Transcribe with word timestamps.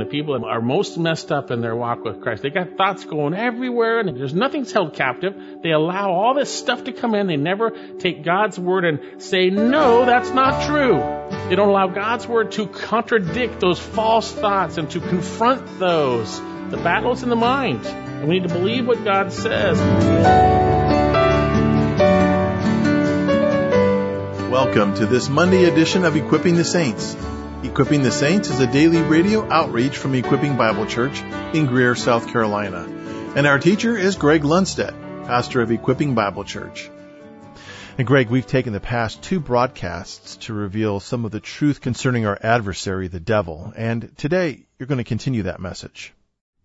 The 0.00 0.06
people 0.10 0.44
are 0.44 0.60
most 0.62 0.96
messed 0.98 1.30
up 1.30 1.50
in 1.50 1.60
their 1.60 1.76
walk 1.76 2.04
with 2.04 2.22
Christ, 2.22 2.42
they 2.42 2.50
got 2.50 2.76
thoughts 2.76 3.04
going 3.04 3.34
everywhere 3.34 4.00
and 4.00 4.16
there's 4.16 4.32
nothing's 4.32 4.72
held 4.72 4.94
captive. 4.94 5.34
They 5.62 5.72
allow 5.72 6.12
all 6.12 6.34
this 6.34 6.52
stuff 6.52 6.84
to 6.84 6.92
come 6.92 7.14
in. 7.14 7.26
They 7.26 7.36
never 7.36 7.70
take 7.98 8.24
God's 8.24 8.58
word 8.58 8.86
and 8.86 9.22
say, 9.22 9.50
no, 9.50 10.06
that's 10.06 10.30
not 10.30 10.66
true. 10.66 10.98
They 11.48 11.56
don't 11.56 11.68
allow 11.68 11.88
God's 11.88 12.26
word 12.26 12.52
to 12.52 12.66
contradict 12.66 13.60
those 13.60 13.78
false 13.78 14.32
thoughts 14.32 14.78
and 14.78 14.90
to 14.92 15.00
confront 15.00 15.78
those. 15.78 16.40
The 16.70 16.78
battle's 16.78 17.22
in 17.22 17.28
the 17.28 17.36
mind. 17.36 17.84
And 17.86 18.28
we 18.28 18.38
need 18.38 18.48
to 18.48 18.54
believe 18.54 18.86
what 18.86 19.04
God 19.04 19.32
says. 19.32 19.78
Welcome 24.50 24.94
to 24.94 25.06
this 25.06 25.28
Monday 25.28 25.64
edition 25.64 26.04
of 26.04 26.16
Equipping 26.16 26.54
the 26.56 26.64
Saints. 26.64 27.16
Equipping 27.62 28.02
the 28.02 28.10
Saints 28.10 28.48
is 28.48 28.58
a 28.58 28.66
daily 28.66 29.02
radio 29.02 29.46
outreach 29.52 29.98
from 29.98 30.14
Equipping 30.14 30.56
Bible 30.56 30.86
Church 30.86 31.20
in 31.52 31.66
Greer, 31.66 31.94
South 31.94 32.28
Carolina. 32.32 32.86
And 33.36 33.46
our 33.46 33.58
teacher 33.58 33.94
is 33.94 34.16
Greg 34.16 34.44
Lundstedt, 34.44 35.26
pastor 35.26 35.60
of 35.60 35.70
Equipping 35.70 36.14
Bible 36.14 36.44
Church. 36.44 36.90
And 37.98 38.06
Greg, 38.06 38.30
we've 38.30 38.46
taken 38.46 38.72
the 38.72 38.80
past 38.80 39.22
two 39.22 39.40
broadcasts 39.40 40.36
to 40.46 40.54
reveal 40.54 41.00
some 41.00 41.26
of 41.26 41.32
the 41.32 41.40
truth 41.40 41.82
concerning 41.82 42.24
our 42.24 42.38
adversary, 42.42 43.08
the 43.08 43.20
devil. 43.20 43.74
And 43.76 44.10
today, 44.16 44.64
you're 44.78 44.86
going 44.86 44.96
to 44.96 45.04
continue 45.04 45.42
that 45.42 45.60
message. 45.60 46.14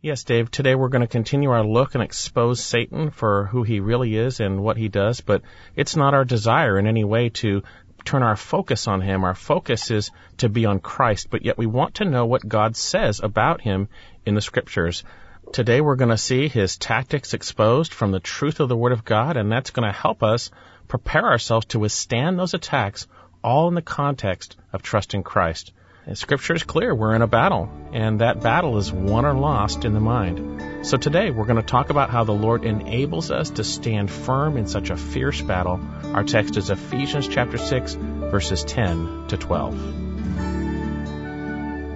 Yes, 0.01 0.23
Dave. 0.23 0.51
Today 0.51 0.75
we're 0.75 0.89
going 0.89 1.01
to 1.01 1.07
continue 1.07 1.49
our 1.49 1.65
look 1.65 1.95
and 1.95 2.03
expose 2.03 2.63
Satan 2.63 3.09
for 3.09 3.47
who 3.47 3.63
he 3.63 3.79
really 3.79 4.15
is 4.15 4.39
and 4.39 4.61
what 4.61 4.77
he 4.77 4.87
does, 4.87 5.19
but 5.19 5.41
it's 5.75 5.95
not 5.95 6.13
our 6.13 6.23
desire 6.23 6.77
in 6.77 6.85
any 6.85 7.03
way 7.03 7.29
to 7.29 7.63
turn 8.05 8.23
our 8.23 8.35
focus 8.35 8.87
on 8.87 9.01
him. 9.01 9.23
Our 9.23 9.35
focus 9.35 9.91
is 9.91 10.11
to 10.37 10.47
be 10.47 10.65
on 10.65 10.79
Christ, 10.79 11.27
but 11.29 11.43
yet 11.43 11.57
we 11.57 11.65
want 11.65 11.95
to 11.95 12.05
know 12.05 12.25
what 12.25 12.47
God 12.47 12.77
says 12.77 13.19
about 13.19 13.61
him 13.61 13.89
in 14.25 14.35
the 14.35 14.41
scriptures. 14.41 15.03
Today 15.51 15.81
we're 15.81 15.95
going 15.95 16.09
to 16.09 16.17
see 16.17 16.47
his 16.47 16.77
tactics 16.77 17.33
exposed 17.33 17.93
from 17.93 18.11
the 18.11 18.19
truth 18.19 18.59
of 18.59 18.69
the 18.69 18.77
Word 18.77 18.91
of 18.91 19.05
God, 19.05 19.37
and 19.37 19.51
that's 19.51 19.71
going 19.71 19.87
to 19.87 19.97
help 19.97 20.23
us 20.23 20.51
prepare 20.87 21.25
ourselves 21.25 21.65
to 21.67 21.79
withstand 21.79 22.37
those 22.37 22.53
attacks, 22.53 23.07
all 23.43 23.67
in 23.67 23.75
the 23.75 23.81
context 23.81 24.55
of 24.71 24.81
trusting 24.81 25.23
Christ. 25.23 25.71
Scripture 26.13 26.53
is 26.53 26.61
clear. 26.61 26.93
We're 26.93 27.15
in 27.15 27.23
a 27.23 27.27
battle, 27.27 27.67
and 27.91 28.21
that 28.21 28.39
battle 28.41 28.77
is 28.77 28.91
won 28.91 29.25
or 29.25 29.33
lost 29.33 29.85
in 29.85 29.93
the 29.93 29.99
mind. 29.99 30.85
So 30.85 30.97
today 30.97 31.31
we're 31.31 31.45
going 31.45 31.55
to 31.55 31.63
talk 31.63 31.89
about 31.89 32.11
how 32.11 32.23
the 32.23 32.31
Lord 32.31 32.63
enables 32.63 33.31
us 33.31 33.49
to 33.51 33.63
stand 33.63 34.11
firm 34.11 34.55
in 34.55 34.67
such 34.67 34.91
a 34.91 34.97
fierce 34.97 35.41
battle. 35.41 35.79
Our 36.03 36.23
text 36.23 36.57
is 36.57 36.69
Ephesians 36.69 37.27
chapter 37.27 37.57
6, 37.57 37.95
verses 37.95 38.63
10 38.63 39.29
to 39.29 39.37
12. 39.37 40.03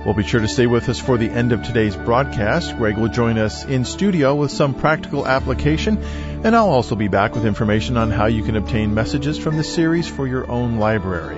Well, 0.06 0.16
be 0.16 0.24
sure 0.24 0.40
to 0.40 0.48
stay 0.48 0.66
with 0.66 0.90
us 0.90 1.00
for 1.00 1.20
the 1.20 1.30
end 1.30 1.52
of 1.52 1.62
today's 1.62 1.96
broadcast. 1.96 2.78
Greg 2.78 2.98
will 2.98 3.10
join 3.10 3.38
us 3.38 3.64
in 3.64 3.86
studio 3.86 4.34
with 4.34 4.50
some 4.50 4.74
practical 4.74 5.28
application, 5.28 6.00
and 6.44 6.56
I'll 6.56 6.70
also 6.70 6.96
be 6.96 7.10
back 7.10 7.36
with 7.36 7.46
information 7.46 7.96
on 7.96 8.10
how 8.10 8.26
you 8.26 8.42
can 8.42 8.56
obtain 8.56 8.96
messages 8.96 9.38
from 9.38 9.58
the 9.58 9.64
series 9.64 10.08
for 10.08 10.26
your 10.26 10.50
own 10.50 10.78
library. 10.78 11.38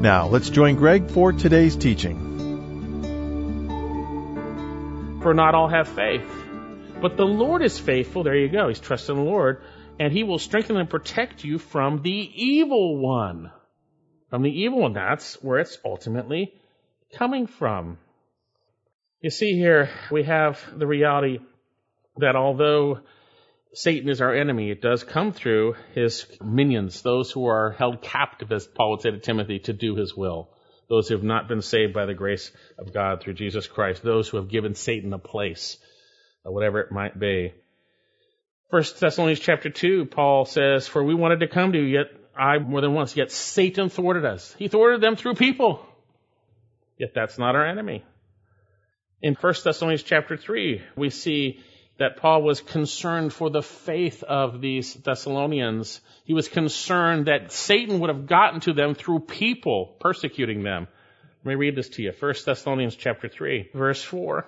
Now, 0.00 0.28
let's 0.28 0.48
join 0.48 0.76
Greg 0.76 1.10
for 1.10 1.32
today's 1.32 1.74
teaching. 1.74 2.16
For 5.20 5.34
not 5.34 5.56
all 5.56 5.66
have 5.66 5.88
faith, 5.88 6.30
but 7.00 7.16
the 7.16 7.26
Lord 7.26 7.62
is 7.62 7.80
faithful. 7.80 8.22
There 8.22 8.36
you 8.36 8.48
go. 8.48 8.68
He's 8.68 8.78
trusting 8.78 9.16
the 9.16 9.22
Lord, 9.22 9.60
and 9.98 10.12
He 10.12 10.22
will 10.22 10.38
strengthen 10.38 10.76
and 10.76 10.88
protect 10.88 11.42
you 11.42 11.58
from 11.58 12.02
the 12.02 12.10
evil 12.10 12.96
one. 12.96 13.50
From 14.30 14.42
the 14.42 14.52
evil 14.52 14.82
one. 14.82 14.92
That's 14.92 15.34
where 15.42 15.58
it's 15.58 15.78
ultimately 15.84 16.52
coming 17.14 17.48
from. 17.48 17.98
You 19.20 19.30
see 19.30 19.54
here, 19.54 19.90
we 20.12 20.22
have 20.22 20.60
the 20.76 20.86
reality 20.86 21.40
that 22.18 22.36
although 22.36 23.00
Satan 23.78 24.08
is 24.08 24.20
our 24.20 24.34
enemy, 24.34 24.72
it 24.72 24.82
does 24.82 25.04
come 25.04 25.32
through 25.32 25.76
his 25.94 26.26
minions, 26.42 27.00
those 27.02 27.30
who 27.30 27.46
are 27.46 27.70
held 27.70 28.02
captive, 28.02 28.50
as 28.50 28.66
Paul 28.66 28.98
say 28.98 29.12
to 29.12 29.20
Timothy, 29.20 29.60
to 29.60 29.72
do 29.72 29.94
his 29.94 30.16
will. 30.16 30.48
Those 30.88 31.06
who 31.06 31.14
have 31.14 31.22
not 31.22 31.46
been 31.46 31.62
saved 31.62 31.94
by 31.94 32.04
the 32.04 32.12
grace 32.12 32.50
of 32.76 32.92
God 32.92 33.20
through 33.20 33.34
Jesus 33.34 33.68
Christ. 33.68 34.02
Those 34.02 34.28
who 34.28 34.38
have 34.38 34.48
given 34.48 34.74
Satan 34.74 35.12
a 35.12 35.18
place, 35.20 35.76
uh, 36.44 36.50
whatever 36.50 36.80
it 36.80 36.90
might 36.90 37.20
be. 37.20 37.52
First 38.68 38.98
Thessalonians 38.98 39.38
chapter 39.38 39.70
2, 39.70 40.06
Paul 40.06 40.44
says, 40.44 40.88
For 40.88 41.04
we 41.04 41.14
wanted 41.14 41.38
to 41.40 41.46
come 41.46 41.70
to 41.70 41.78
you, 41.78 41.84
yet 41.84 42.06
I 42.36 42.58
more 42.58 42.80
than 42.80 42.94
once, 42.94 43.16
yet 43.16 43.30
Satan 43.30 43.90
thwarted 43.90 44.24
us. 44.24 44.56
He 44.58 44.66
thwarted 44.66 45.00
them 45.00 45.14
through 45.14 45.34
people. 45.34 45.86
Yet 46.98 47.14
that's 47.14 47.38
not 47.38 47.54
our 47.54 47.64
enemy. 47.64 48.04
In 49.22 49.34
1 49.34 49.54
Thessalonians 49.62 50.02
chapter 50.02 50.36
3, 50.36 50.82
we 50.96 51.10
see 51.10 51.60
that 51.98 52.16
Paul 52.16 52.42
was 52.42 52.60
concerned 52.60 53.32
for 53.32 53.50
the 53.50 53.62
faith 53.62 54.22
of 54.22 54.60
these 54.60 54.94
Thessalonians. 54.94 56.00
He 56.24 56.32
was 56.32 56.48
concerned 56.48 57.26
that 57.26 57.52
Satan 57.52 58.00
would 58.00 58.08
have 58.08 58.26
gotten 58.26 58.60
to 58.60 58.72
them 58.72 58.94
through 58.94 59.20
people 59.20 59.96
persecuting 59.98 60.62
them. 60.62 60.86
Let 61.44 61.50
me 61.50 61.54
read 61.56 61.76
this 61.76 61.88
to 61.90 62.02
you. 62.02 62.12
1 62.18 62.34
Thessalonians 62.46 62.94
chapter 62.94 63.28
3, 63.28 63.70
verse 63.74 64.02
4. 64.02 64.46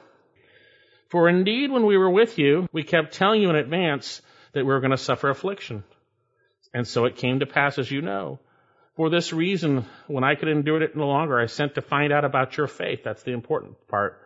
For 1.09 1.29
indeed, 1.29 1.73
when 1.73 1.87
we 1.87 1.97
were 1.97 2.11
with 2.11 2.39
you, 2.39 2.69
we 2.73 2.85
kept 2.85 3.15
telling 3.15 3.43
you 3.43 3.51
in 3.51 3.57
advance 3.57 4.23
that 4.53 4.65
we 4.65 4.73
were 4.73 4.81
going 4.81 4.93
to 4.93 4.97
suffer 4.97 5.29
affliction. 5.29 5.83
And 6.73 6.87
so 6.87 7.05
it 7.07 7.17
came 7.17 7.41
to 7.41 7.47
pass, 7.47 7.79
as 7.79 7.91
you 7.91 8.01
know. 8.01 8.39
For 8.95 9.11
this 9.11 9.33
reason, 9.33 9.87
when 10.07 10.23
I 10.23 10.37
could 10.37 10.49
endure 10.49 10.81
it 10.83 10.95
no 10.95 11.09
longer, 11.09 11.41
I 11.41 11.47
sent 11.47 11.75
to 11.75 11.83
find 11.83 12.13
out 12.13 12.25
about 12.25 12.57
your 12.57 12.69
faith. 12.69 13.01
That's 13.03 13.25
the 13.25 13.33
important 13.33 13.89
part 13.89 14.21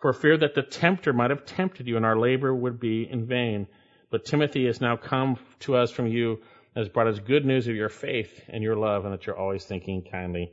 for 0.00 0.12
fear 0.12 0.36
that 0.36 0.54
the 0.54 0.62
tempter 0.62 1.12
might 1.12 1.30
have 1.30 1.44
tempted 1.44 1.86
you 1.86 1.96
and 1.96 2.06
our 2.06 2.18
labor 2.18 2.54
would 2.54 2.78
be 2.78 3.08
in 3.10 3.26
vain. 3.26 3.66
But 4.10 4.24
Timothy 4.24 4.66
has 4.66 4.80
now 4.80 4.96
come 4.96 5.36
to 5.60 5.76
us 5.76 5.90
from 5.90 6.06
you, 6.06 6.40
has 6.74 6.88
brought 6.88 7.08
us 7.08 7.18
good 7.18 7.44
news 7.44 7.66
of 7.66 7.74
your 7.74 7.88
faith 7.88 8.40
and 8.48 8.62
your 8.62 8.76
love, 8.76 9.04
and 9.04 9.12
that 9.12 9.26
you're 9.26 9.38
always 9.38 9.64
thinking 9.64 10.04
kindly 10.10 10.52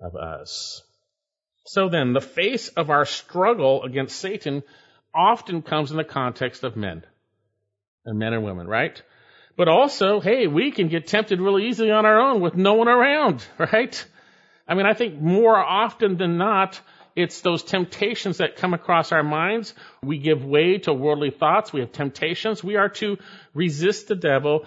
of 0.00 0.16
us. 0.16 0.82
So 1.66 1.88
then, 1.88 2.12
the 2.12 2.20
face 2.20 2.68
of 2.68 2.90
our 2.90 3.04
struggle 3.04 3.82
against 3.82 4.18
Satan 4.18 4.62
often 5.14 5.62
comes 5.62 5.90
in 5.90 5.96
the 5.96 6.04
context 6.04 6.64
of 6.64 6.76
men, 6.76 7.04
and 8.04 8.18
men 8.18 8.32
and 8.32 8.44
women, 8.44 8.66
right? 8.66 9.00
But 9.56 9.68
also, 9.68 10.20
hey, 10.20 10.46
we 10.46 10.70
can 10.70 10.88
get 10.88 11.06
tempted 11.06 11.40
really 11.40 11.66
easily 11.66 11.90
on 11.90 12.06
our 12.06 12.20
own 12.20 12.40
with 12.40 12.54
no 12.54 12.74
one 12.74 12.88
around, 12.88 13.44
right? 13.58 14.06
I 14.68 14.74
mean, 14.74 14.86
I 14.86 14.94
think 14.94 15.20
more 15.20 15.56
often 15.56 16.16
than 16.16 16.38
not, 16.38 16.80
it's 17.16 17.40
those 17.40 17.62
temptations 17.62 18.38
that 18.38 18.56
come 18.56 18.74
across 18.74 19.10
our 19.10 19.22
minds. 19.22 19.72
We 20.02 20.18
give 20.18 20.44
way 20.44 20.78
to 20.80 20.92
worldly 20.92 21.30
thoughts. 21.30 21.72
We 21.72 21.80
have 21.80 21.90
temptations. 21.90 22.62
We 22.62 22.76
are 22.76 22.90
to 22.90 23.16
resist 23.54 24.08
the 24.08 24.14
devil. 24.14 24.66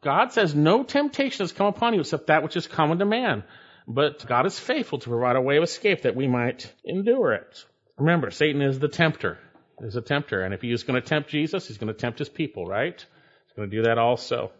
God 0.00 0.32
says 0.32 0.54
no 0.54 0.84
temptation 0.84 1.42
has 1.42 1.52
come 1.52 1.66
upon 1.66 1.94
you 1.94 2.00
except 2.00 2.28
that 2.28 2.44
which 2.44 2.56
is 2.56 2.68
common 2.68 3.00
to 3.00 3.04
man. 3.04 3.42
But 3.88 4.24
God 4.24 4.46
is 4.46 4.56
faithful 4.56 5.00
to 5.00 5.08
provide 5.08 5.34
a 5.34 5.40
way 5.40 5.56
of 5.56 5.64
escape 5.64 6.02
that 6.02 6.14
we 6.14 6.28
might 6.28 6.72
endure 6.84 7.32
it. 7.32 7.64
Remember, 7.98 8.30
Satan 8.30 8.62
is 8.62 8.78
the 8.78 8.88
tempter. 8.88 9.38
Is 9.80 9.96
a 9.96 10.00
tempter. 10.00 10.42
And 10.42 10.54
if 10.54 10.62
he 10.62 10.70
is 10.70 10.84
going 10.84 11.00
to 11.00 11.06
tempt 11.06 11.28
Jesus, 11.28 11.66
he's 11.66 11.78
going 11.78 11.92
to 11.92 11.98
tempt 11.98 12.20
his 12.20 12.28
people, 12.28 12.66
right? 12.66 12.94
He's 12.94 13.56
going 13.56 13.68
to 13.68 13.76
do 13.76 13.82
that 13.84 13.98
also. 13.98 14.52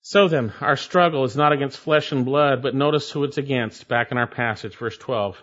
So 0.00 0.28
then, 0.28 0.52
our 0.60 0.76
struggle 0.76 1.24
is 1.24 1.36
not 1.36 1.52
against 1.52 1.78
flesh 1.78 2.12
and 2.12 2.24
blood, 2.24 2.62
but 2.62 2.74
notice 2.74 3.10
who 3.10 3.24
it's 3.24 3.38
against 3.38 3.88
back 3.88 4.10
in 4.10 4.18
our 4.18 4.26
passage, 4.26 4.76
verse 4.76 4.96
12 4.96 5.42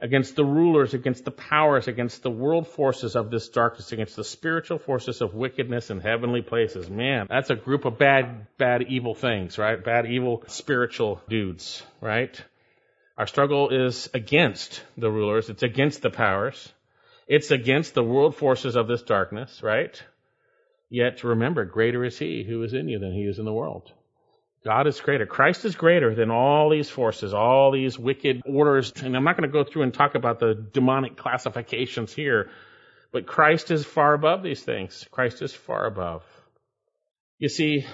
against 0.00 0.34
the 0.34 0.44
rulers, 0.44 0.94
against 0.94 1.24
the 1.24 1.30
powers, 1.30 1.86
against 1.86 2.22
the 2.22 2.30
world 2.30 2.66
forces 2.66 3.16
of 3.16 3.30
this 3.30 3.48
darkness, 3.48 3.92
against 3.92 4.16
the 4.16 4.24
spiritual 4.24 4.78
forces 4.78 5.20
of 5.20 5.34
wickedness 5.34 5.90
in 5.90 6.00
heavenly 6.00 6.42
places. 6.42 6.88
Man, 6.88 7.26
that's 7.28 7.50
a 7.50 7.56
group 7.56 7.84
of 7.84 7.98
bad, 7.98 8.46
bad, 8.56 8.82
evil 8.88 9.14
things, 9.14 9.58
right? 9.58 9.82
Bad, 9.82 10.06
evil, 10.06 10.42
spiritual 10.46 11.20
dudes, 11.28 11.82
right? 12.00 12.42
Our 13.18 13.26
struggle 13.26 13.68
is 13.68 14.08
against 14.14 14.82
the 14.96 15.10
rulers. 15.10 15.50
It's 15.50 15.62
against 15.62 16.00
the 16.00 16.10
powers. 16.10 16.72
It's 17.28 17.50
against 17.50 17.94
the 17.94 18.02
world 18.02 18.34
forces 18.34 18.76
of 18.76 18.88
this 18.88 19.02
darkness, 19.02 19.62
right? 19.62 20.02
Yet 20.88 21.22
remember, 21.22 21.64
greater 21.64 22.04
is 22.04 22.18
he 22.18 22.42
who 22.42 22.62
is 22.62 22.72
in 22.72 22.88
you 22.88 22.98
than 22.98 23.12
he 23.12 23.22
is 23.22 23.38
in 23.38 23.44
the 23.44 23.52
world. 23.52 23.92
God 24.64 24.86
is 24.86 25.00
greater. 25.00 25.24
Christ 25.24 25.64
is 25.64 25.74
greater 25.74 26.14
than 26.14 26.30
all 26.30 26.68
these 26.68 26.90
forces, 26.90 27.32
all 27.32 27.72
these 27.72 27.98
wicked 27.98 28.42
orders. 28.44 28.92
And 29.02 29.16
I'm 29.16 29.24
not 29.24 29.36
going 29.38 29.48
to 29.48 29.52
go 29.52 29.64
through 29.64 29.82
and 29.82 29.94
talk 29.94 30.14
about 30.14 30.38
the 30.38 30.54
demonic 30.54 31.16
classifications 31.16 32.12
here, 32.12 32.50
but 33.10 33.26
Christ 33.26 33.70
is 33.70 33.86
far 33.86 34.12
above 34.12 34.42
these 34.42 34.62
things. 34.62 35.06
Christ 35.10 35.40
is 35.40 35.54
far 35.54 35.86
above. 35.86 36.22
You 37.38 37.48
see, 37.48 37.86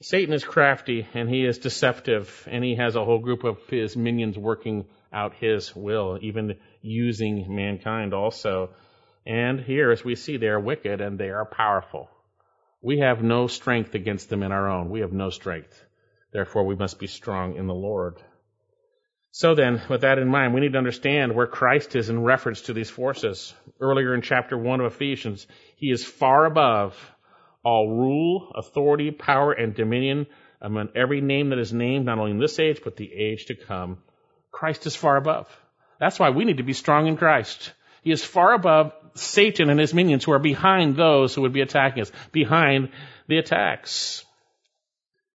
Satan 0.00 0.32
is 0.32 0.44
crafty 0.44 1.08
and 1.12 1.28
he 1.28 1.44
is 1.44 1.58
deceptive 1.58 2.46
and 2.48 2.62
he 2.62 2.76
has 2.76 2.94
a 2.94 3.04
whole 3.04 3.18
group 3.18 3.42
of 3.42 3.58
his 3.68 3.96
minions 3.96 4.38
working 4.38 4.86
out 5.12 5.34
his 5.34 5.74
will, 5.74 6.18
even 6.22 6.56
using 6.82 7.46
mankind 7.48 8.14
also. 8.14 8.70
And 9.26 9.58
here, 9.58 9.90
as 9.90 10.04
we 10.04 10.14
see, 10.14 10.36
they 10.36 10.46
are 10.46 10.60
wicked 10.60 11.00
and 11.00 11.18
they 11.18 11.30
are 11.30 11.44
powerful. 11.44 12.08
We 12.80 13.00
have 13.00 13.22
no 13.24 13.48
strength 13.48 13.94
against 13.96 14.28
them 14.28 14.44
in 14.44 14.52
our 14.52 14.68
own. 14.70 14.88
We 14.88 15.00
have 15.00 15.12
no 15.12 15.30
strength. 15.30 15.84
Therefore, 16.32 16.64
we 16.64 16.76
must 16.76 16.98
be 16.98 17.06
strong 17.06 17.56
in 17.56 17.66
the 17.66 17.74
Lord. 17.74 18.16
So 19.30 19.54
then, 19.54 19.80
with 19.88 20.02
that 20.02 20.18
in 20.18 20.28
mind, 20.28 20.52
we 20.52 20.60
need 20.60 20.72
to 20.72 20.78
understand 20.78 21.34
where 21.34 21.46
Christ 21.46 21.96
is 21.96 22.10
in 22.10 22.22
reference 22.22 22.62
to 22.62 22.72
these 22.72 22.90
forces. 22.90 23.54
Earlier 23.80 24.14
in 24.14 24.22
chapter 24.22 24.58
1 24.58 24.80
of 24.80 24.92
Ephesians, 24.92 25.46
he 25.76 25.90
is 25.90 26.04
far 26.04 26.44
above 26.44 26.94
all 27.64 27.88
rule, 27.88 28.52
authority, 28.54 29.10
power, 29.10 29.52
and 29.52 29.74
dominion 29.74 30.26
among 30.60 30.90
every 30.94 31.20
name 31.20 31.50
that 31.50 31.58
is 31.58 31.72
named, 31.72 32.06
not 32.06 32.18
only 32.18 32.30
in 32.30 32.38
this 32.38 32.58
age, 32.58 32.80
but 32.84 32.96
the 32.96 33.12
age 33.12 33.46
to 33.46 33.54
come. 33.54 33.98
Christ 34.50 34.86
is 34.86 34.96
far 34.96 35.16
above. 35.16 35.48
That's 35.98 36.18
why 36.18 36.30
we 36.30 36.44
need 36.44 36.58
to 36.58 36.62
be 36.62 36.72
strong 36.72 37.06
in 37.06 37.16
Christ. 37.16 37.72
He 38.02 38.10
is 38.10 38.24
far 38.24 38.52
above 38.52 38.92
Satan 39.14 39.70
and 39.70 39.78
his 39.78 39.94
minions 39.94 40.24
who 40.24 40.32
are 40.32 40.38
behind 40.38 40.96
those 40.96 41.34
who 41.34 41.42
would 41.42 41.52
be 41.52 41.60
attacking 41.60 42.02
us, 42.02 42.12
behind 42.32 42.90
the 43.28 43.38
attacks. 43.38 44.24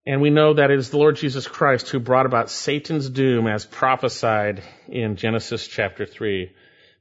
And 0.06 0.20
we 0.20 0.28
know 0.28 0.52
that 0.52 0.70
it 0.70 0.78
is 0.78 0.90
the 0.90 0.98
Lord 0.98 1.16
Jesus 1.16 1.48
Christ 1.48 1.88
who 1.88 1.98
brought 1.98 2.26
about 2.26 2.50
Satan's 2.50 3.08
doom 3.08 3.46
as 3.46 3.64
prophesied 3.64 4.62
in 4.86 5.16
Genesis 5.16 5.66
chapter 5.66 6.04
3. 6.04 6.52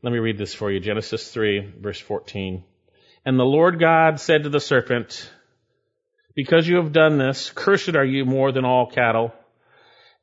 Let 0.01 0.13
me 0.13 0.19
read 0.19 0.37
this 0.37 0.53
for 0.53 0.71
you. 0.71 0.79
Genesis 0.79 1.29
3, 1.29 1.73
verse 1.81 1.99
14. 1.99 2.63
And 3.25 3.37
the 3.37 3.43
Lord 3.43 3.77
God 3.77 4.21
said 4.21 4.43
to 4.43 4.49
the 4.49 4.61
serpent, 4.61 5.29
Because 6.33 6.65
you 6.65 6.77
have 6.77 6.93
done 6.93 7.17
this, 7.17 7.51
cursed 7.53 7.95
are 7.95 8.05
you 8.05 8.23
more 8.23 8.53
than 8.53 8.63
all 8.63 8.89
cattle, 8.89 9.33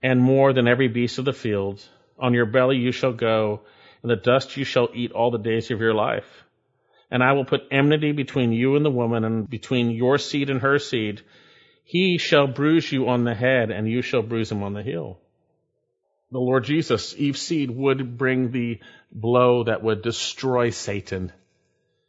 and 0.03 0.19
more 0.19 0.55
than 0.55 0.67
every 0.67 0.89
beast 0.89 1.19
of 1.19 1.27
the 1.27 1.35
field. 1.35 1.87
On 2.19 2.33
your 2.33 2.47
belly 2.47 2.79
you 2.79 2.93
shall 2.93 3.13
go, 3.13 3.61
and 4.03 4.11
the 4.11 4.17
dust 4.17 4.57
you 4.57 4.65
shall 4.65 4.89
eat 4.95 5.13
all 5.13 5.31
the 5.31 5.39
days 5.39 5.71
of 5.71 5.81
your 5.81 5.95
life. 5.95 6.45
And 7.11 7.23
I 7.23 7.33
will 7.33 7.45
put 7.45 7.69
enmity 7.71 8.13
between 8.13 8.53
you 8.53 8.77
and 8.77 8.85
the 8.87 8.91
woman, 8.91 9.25
and 9.25 9.51
between 9.51 9.91
your 9.91 10.17
seed 10.17 10.49
and 10.49 10.63
her 10.63 10.79
seed 10.79 11.21
he 11.91 12.19
shall 12.19 12.47
bruise 12.47 12.93
you 12.93 13.09
on 13.09 13.25
the 13.25 13.35
head, 13.35 13.73
and 13.73 13.91
you 13.91 14.01
shall 14.01 14.23
bruise 14.23 14.53
him 14.53 14.63
on 14.63 14.75
the 14.75 14.83
heel. 14.85 15.19
The 16.31 16.39
Lord 16.39 16.63
Jesus, 16.63 17.17
Eve's 17.19 17.43
seed, 17.43 17.69
would 17.69 18.17
bring 18.17 18.53
the 18.53 18.79
blow 19.11 19.65
that 19.65 19.83
would 19.83 20.01
destroy 20.01 20.71
Satan. 20.71 21.33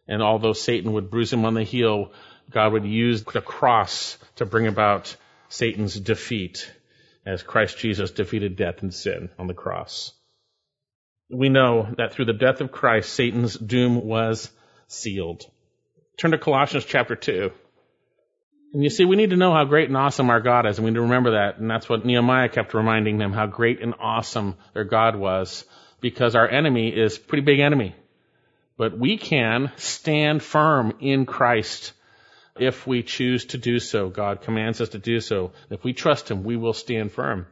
And 0.08 0.22
although 0.22 0.54
Satan 0.54 0.92
would 0.94 1.10
bruise 1.10 1.34
him 1.34 1.46
on 1.46 1.56
the 1.56 1.64
heel, 1.64 2.12
God 2.52 2.74
would 2.74 2.86
use 2.86 3.24
the 3.24 3.42
cross 3.42 4.20
to 4.36 4.46
bring 4.46 4.68
about 4.68 5.18
Satan's 5.50 6.00
defeat 6.00 6.72
as 7.26 7.42
Christ 7.42 7.80
Jesus 7.80 8.12
defeated 8.12 8.58
death 8.58 8.84
and 8.84 8.94
sin 8.94 9.32
on 9.40 9.48
the 9.48 9.56
cross. 9.56 10.14
We 11.28 11.50
know 11.50 11.92
that 11.98 12.14
through 12.14 12.26
the 12.26 12.34
death 12.34 12.62
of 12.62 12.72
Christ, 12.72 13.12
Satan's 13.12 13.58
doom 13.58 14.06
was 14.06 14.52
sealed. 14.88 15.44
Turn 16.18 16.30
to 16.30 16.38
Colossians 16.38 16.86
chapter 16.86 17.16
2. 17.16 17.52
And 18.74 18.84
you 18.84 18.90
see, 18.90 19.04
we 19.04 19.18
need 19.18 19.32
to 19.32 19.36
know 19.36 19.54
how 19.54 19.66
great 19.66 19.90
and 19.90 19.98
awesome 19.98 20.30
our 20.30 20.40
God 20.40 20.66
is, 20.66 20.78
and 20.78 20.86
we 20.86 20.92
need 20.92 20.96
to 20.96 21.02
remember 21.02 21.32
that. 21.32 21.58
And 21.58 21.70
that's 21.70 21.90
what 21.90 22.06
Nehemiah 22.06 22.48
kept 22.48 22.74
reminding 22.74 23.18
them, 23.18 23.34
how 23.34 23.46
great 23.46 23.82
and 23.82 23.94
awesome 24.00 24.56
their 24.74 24.86
God 24.86 25.18
was, 25.18 25.66
because 26.00 26.36
our 26.36 26.48
enemy 26.48 26.90
is 26.90 27.18
pretty 27.18 27.44
big 27.44 27.60
enemy. 27.60 27.96
But 28.78 28.98
we 28.98 29.18
can 29.18 29.72
stand 29.76 30.42
firm 30.42 30.94
in 31.02 31.26
Christ 31.26 31.92
if 32.58 32.88
we 32.88 33.04
choose 33.04 33.46
to 33.46 33.58
do 33.58 33.78
so. 33.80 34.10
God 34.10 34.42
commands 34.42 34.80
us 34.80 34.90
to 34.90 35.00
do 35.00 35.20
so. 35.20 35.52
If 35.70 35.84
we 35.84 35.92
trust 35.92 36.32
Him, 36.32 36.44
we 36.44 36.56
will 36.56 36.74
stand 36.74 37.12
firm. 37.12 37.48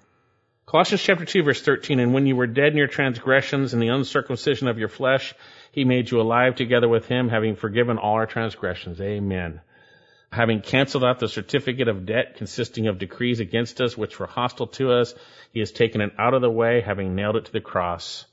Colossians 0.66 1.02
chapter 1.02 1.26
2 1.26 1.44
verse 1.44 1.62
13, 1.62 2.00
and 2.00 2.14
when 2.14 2.28
you 2.28 2.36
were 2.38 2.48
dead 2.48 2.72
in 2.72 2.78
your 2.78 2.88
transgressions 2.88 3.74
and 3.74 3.82
the 3.82 3.88
uncircumcision 3.90 4.70
of 4.70 4.80
your 4.80 4.88
flesh, 4.88 5.34
He 5.74 5.84
made 5.84 6.10
you 6.10 6.22
alive 6.22 6.56
together 6.56 6.88
with 6.88 7.08
Him, 7.08 7.28
having 7.28 7.58
forgiven 7.58 7.98
all 7.98 8.14
our 8.14 8.26
transgressions. 8.26 9.02
Amen 9.02 9.60
having 10.32 10.62
canceled 10.62 11.04
out 11.04 11.20
the 11.20 11.28
certificate 11.28 11.88
of 11.88 12.06
debt 12.06 12.36
consisting 12.36 12.88
of 12.88 13.00
decrees 13.00 13.40
against 13.40 13.82
us 13.82 13.98
which 13.98 14.20
were 14.20 14.28
hostile 14.28 14.68
to 14.68 14.92
us, 14.92 15.14
he 15.52 15.60
has 15.60 15.72
taken 15.72 16.02
it 16.02 16.14
out 16.18 16.34
of 16.34 16.42
the 16.42 16.50
way, 16.50 16.82
having 16.82 17.16
nailed 17.16 17.36
it 17.36 17.46
to 17.46 17.52
the 17.52 17.62
cross. 17.62 18.26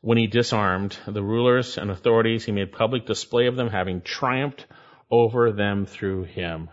When 0.00 0.18
he 0.18 0.26
disarmed 0.26 0.96
the 1.06 1.22
rulers 1.22 1.78
and 1.78 1.90
authorities, 1.90 2.44
he 2.44 2.52
made 2.52 2.72
public 2.72 3.06
display 3.06 3.46
of 3.46 3.56
them, 3.56 3.68
having 3.68 4.00
triumphed 4.00 4.66
over 5.10 5.52
them 5.52 5.86
through 5.86 6.24
him. 6.24 6.70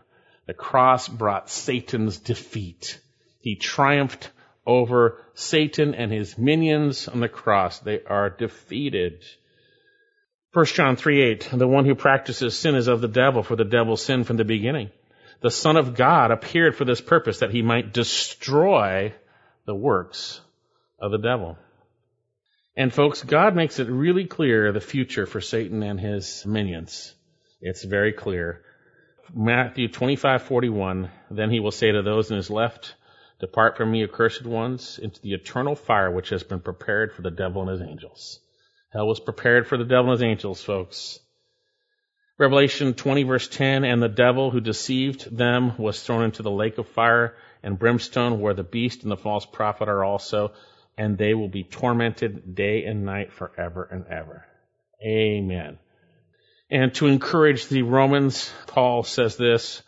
The 0.48 0.54
cross 0.54 1.08
brought 1.08 1.50
Satan's 1.50 2.18
defeat. 2.18 3.00
He 3.42 3.56
triumphed 3.56 4.32
over 4.66 5.24
Satan 5.34 5.94
and 5.94 6.12
his 6.12 6.38
minions 6.38 7.08
on 7.08 7.20
the 7.20 7.30
cross. 7.30 7.80
They 7.80 8.02
are 8.04 8.30
defeated. 8.30 9.24
1 10.52 10.66
John 10.66 10.96
3 10.96 11.22
8, 11.22 11.50
the 11.54 11.68
one 11.68 11.86
who 11.86 11.94
practices 11.94 12.58
sin 12.58 12.74
is 12.74 12.88
of 12.88 13.02
the 13.02 13.08
devil, 13.08 13.44
for 13.44 13.56
the 13.56 13.64
devil 13.64 13.96
sinned 13.96 14.26
from 14.26 14.38
the 14.38 14.44
beginning. 14.44 14.90
The 15.42 15.52
Son 15.52 15.78
of 15.78 15.94
God 15.94 16.32
appeared 16.32 16.76
for 16.76 16.86
this 16.86 17.02
purpose, 17.02 17.40
that 17.40 17.52
he 17.52 17.62
might 17.62 17.94
destroy 17.94 19.14
the 19.66 19.76
works 19.76 20.42
of 20.98 21.12
the 21.12 21.20
devil. 21.20 21.56
And 22.76 22.92
folks, 22.92 23.22
God 23.22 23.56
makes 23.56 23.78
it 23.78 23.90
really 23.90 24.26
clear 24.26 24.72
the 24.72 24.82
future 24.82 25.28
for 25.28 25.40
Satan 25.40 25.84
and 25.84 26.00
his 26.00 26.44
minions. 26.48 27.14
It's 27.62 27.84
very 27.84 28.14
clear. 28.14 28.64
Matthew 29.32 29.88
25:41, 29.88 31.12
then 31.30 31.52
he 31.52 31.60
will 31.60 31.72
say 31.72 31.92
to 31.92 32.02
those 32.02 32.32
in 32.32 32.38
his 32.38 32.50
left, 32.50 32.96
depart 33.40 33.78
from 33.78 33.92
me, 33.92 34.04
accursed 34.04 34.48
ones, 34.48 34.98
into 34.98 35.22
the 35.22 35.34
eternal 35.34 35.76
fire 35.76 36.10
which 36.10 36.30
has 36.30 36.42
been 36.42 36.60
prepared 36.60 37.14
for 37.14 37.22
the 37.22 37.30
devil 37.30 37.62
and 37.62 37.70
his 37.70 37.88
angels. 37.88 38.40
Hell 38.92 39.08
was 39.08 39.20
prepared 39.20 39.68
for 39.68 39.78
the 39.78 39.86
devil 39.86 40.12
and 40.12 40.20
his 40.20 40.28
angels, 40.28 40.64
folks. 40.64 41.20
Revelation 42.40 42.94
20 42.94 43.24
verse 43.24 43.48
10, 43.48 43.84
and 43.84 44.02
the 44.02 44.10
devil 44.10 44.50
who 44.50 44.62
deceived 44.62 45.36
them 45.36 45.78
was 45.78 46.02
thrown 46.02 46.24
into 46.24 46.42
the 46.42 46.50
lake 46.50 46.78
of 46.78 46.88
fire 46.88 47.36
and 47.62 47.78
brimstone 47.78 48.40
where 48.40 48.54
the 48.54 48.64
beast 48.64 49.04
and 49.04 49.12
the 49.12 49.18
false 49.18 49.46
prophet 49.46 49.90
are 49.90 50.04
also, 50.04 50.54
and 50.98 51.18
they 51.18 51.34
will 51.34 51.50
be 51.50 51.64
tormented 51.64 52.56
day 52.56 52.86
and 52.86 53.06
night 53.06 53.32
forever 53.34 53.88
and 53.92 54.08
ever. 54.08 54.46
Amen. 55.06 55.78
And 56.72 56.94
to 56.96 57.08
encourage 57.08 57.68
the 57.68 57.84
Romans, 57.84 58.52
Paul 58.68 59.04
says 59.04 59.38
this. 59.38 59.84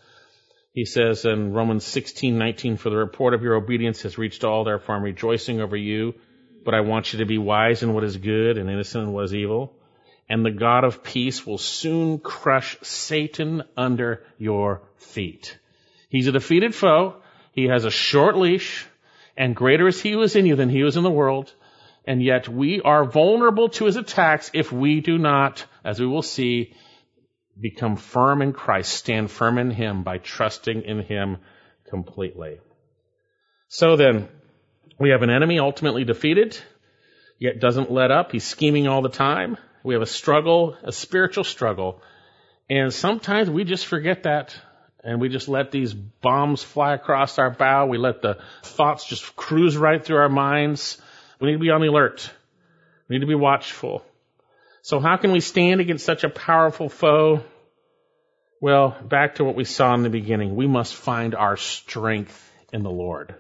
He 0.74 0.86
says 0.86 1.26
in 1.26 1.54
Romans 1.54 1.86
16:19, 1.86 2.78
"For 2.78 2.90
the 2.90 2.98
report 2.98 3.34
of 3.34 3.44
your 3.44 3.56
obedience 3.56 4.04
has 4.04 4.18
reached 4.18 4.44
all, 4.44 4.64
therefore 4.64 4.96
I'm 4.96 5.04
rejoicing 5.04 5.60
over 5.60 5.76
you." 5.76 6.16
But 6.64 6.74
I 6.74 6.82
want 6.82 7.14
you 7.14 7.20
to 7.20 7.26
be 7.26 7.38
wise 7.38 7.84
in 7.84 7.94
what 7.94 8.04
is 8.04 8.18
good 8.18 8.58
and 8.58 8.70
innocent 8.70 9.06
in 9.06 9.14
what 9.14 9.26
is 9.26 9.34
evil. 9.34 9.74
And 10.30 10.46
the 10.46 10.52
God 10.52 10.84
of 10.84 11.04
peace 11.04 11.46
will 11.46 11.58
soon 11.58 12.20
crush 12.20 12.78
Satan 12.82 13.64
under 13.76 14.24
your 14.38 14.82
feet. 14.98 15.58
He's 16.10 16.28
a 16.28 16.32
defeated 16.32 16.74
foe. 16.74 17.16
He 17.52 17.66
has 17.66 17.86
a 17.86 17.92
short 17.92 18.38
leash 18.38 18.86
and 19.38 19.56
greater 19.56 19.88
is 19.88 20.02
he 20.02 20.12
who 20.12 20.22
is 20.22 20.36
in 20.36 20.46
you 20.46 20.56
than 20.56 20.70
he 20.70 20.80
who 20.82 20.88
is 20.88 20.98
in 20.98 21.04
the 21.04 21.10
world. 21.10 21.54
And 22.06 22.22
yet 22.22 22.48
we 22.48 22.82
are 22.82 23.06
vulnerable 23.06 23.70
to 23.70 23.86
his 23.86 23.96
attacks 23.96 24.52
if 24.54 24.72
we 24.72 25.02
do 25.02 25.18
not, 25.18 25.66
as 25.84 26.00
we 26.00 26.08
will 26.08 26.22
see, 26.22 26.74
become 27.60 27.96
firm 27.96 28.42
in 28.42 28.54
Christ, 28.54 28.94
stand 28.94 29.30
firm 29.30 29.58
in 29.58 29.72
him 29.72 30.04
by 30.04 30.18
trusting 30.18 30.84
in 30.84 31.00
him 31.04 31.38
completely. 31.90 32.60
So 33.68 33.96
then, 33.96 34.28
we 35.02 35.10
have 35.10 35.24
an 35.24 35.32
enemy 35.32 35.58
ultimately 35.58 36.04
defeated, 36.04 36.60
yet 37.40 37.60
doesn't 37.60 37.92
let 37.92 38.12
up. 38.12 38.32
He's 38.32 38.44
scheming 38.44 38.88
all 38.88 39.02
the 39.02 39.10
time. 39.10 39.58
We 39.84 39.96
have 39.96 40.04
a 40.04 40.08
struggle, 40.08 40.78
a 40.84 40.92
spiritual 40.92 41.44
struggle. 41.44 42.04
And 42.70 42.94
sometimes 42.94 43.50
we 43.50 43.64
just 43.64 43.88
forget 43.88 44.24
that 44.24 44.56
and 45.04 45.20
we 45.20 45.30
just 45.30 45.48
let 45.48 45.72
these 45.72 45.92
bombs 45.92 46.62
fly 46.62 46.94
across 46.94 47.40
our 47.40 47.50
bow. 47.50 47.88
We 47.88 47.98
let 47.98 48.22
the 48.22 48.38
thoughts 48.62 49.08
just 49.08 49.36
cruise 49.36 49.76
right 49.76 50.06
through 50.06 50.18
our 50.18 50.30
minds. 50.30 51.02
We 51.40 51.48
need 51.48 51.54
to 51.54 51.60
be 51.60 51.72
on 51.72 51.82
the 51.82 51.88
alert. 51.88 52.30
We 53.08 53.16
need 53.16 53.22
to 53.22 53.28
be 53.28 53.34
watchful. 53.34 54.06
So 54.84 55.00
how 55.00 55.18
can 55.18 55.32
we 55.32 55.40
stand 55.40 55.82
against 55.82 56.06
such 56.06 56.24
a 56.24 56.30
powerful 56.30 56.90
foe? 56.90 57.44
Well, 58.62 58.96
back 59.04 59.36
to 59.36 59.44
what 59.44 59.56
we 59.56 59.64
saw 59.64 59.96
in 59.96 60.04
the 60.04 60.12
beginning. 60.12 60.56
We 60.56 60.68
must 60.68 60.94
find 60.94 61.34
our 61.34 61.58
strength 61.58 62.52
in 62.72 62.84
the 62.84 62.92
Lord. 62.92 63.34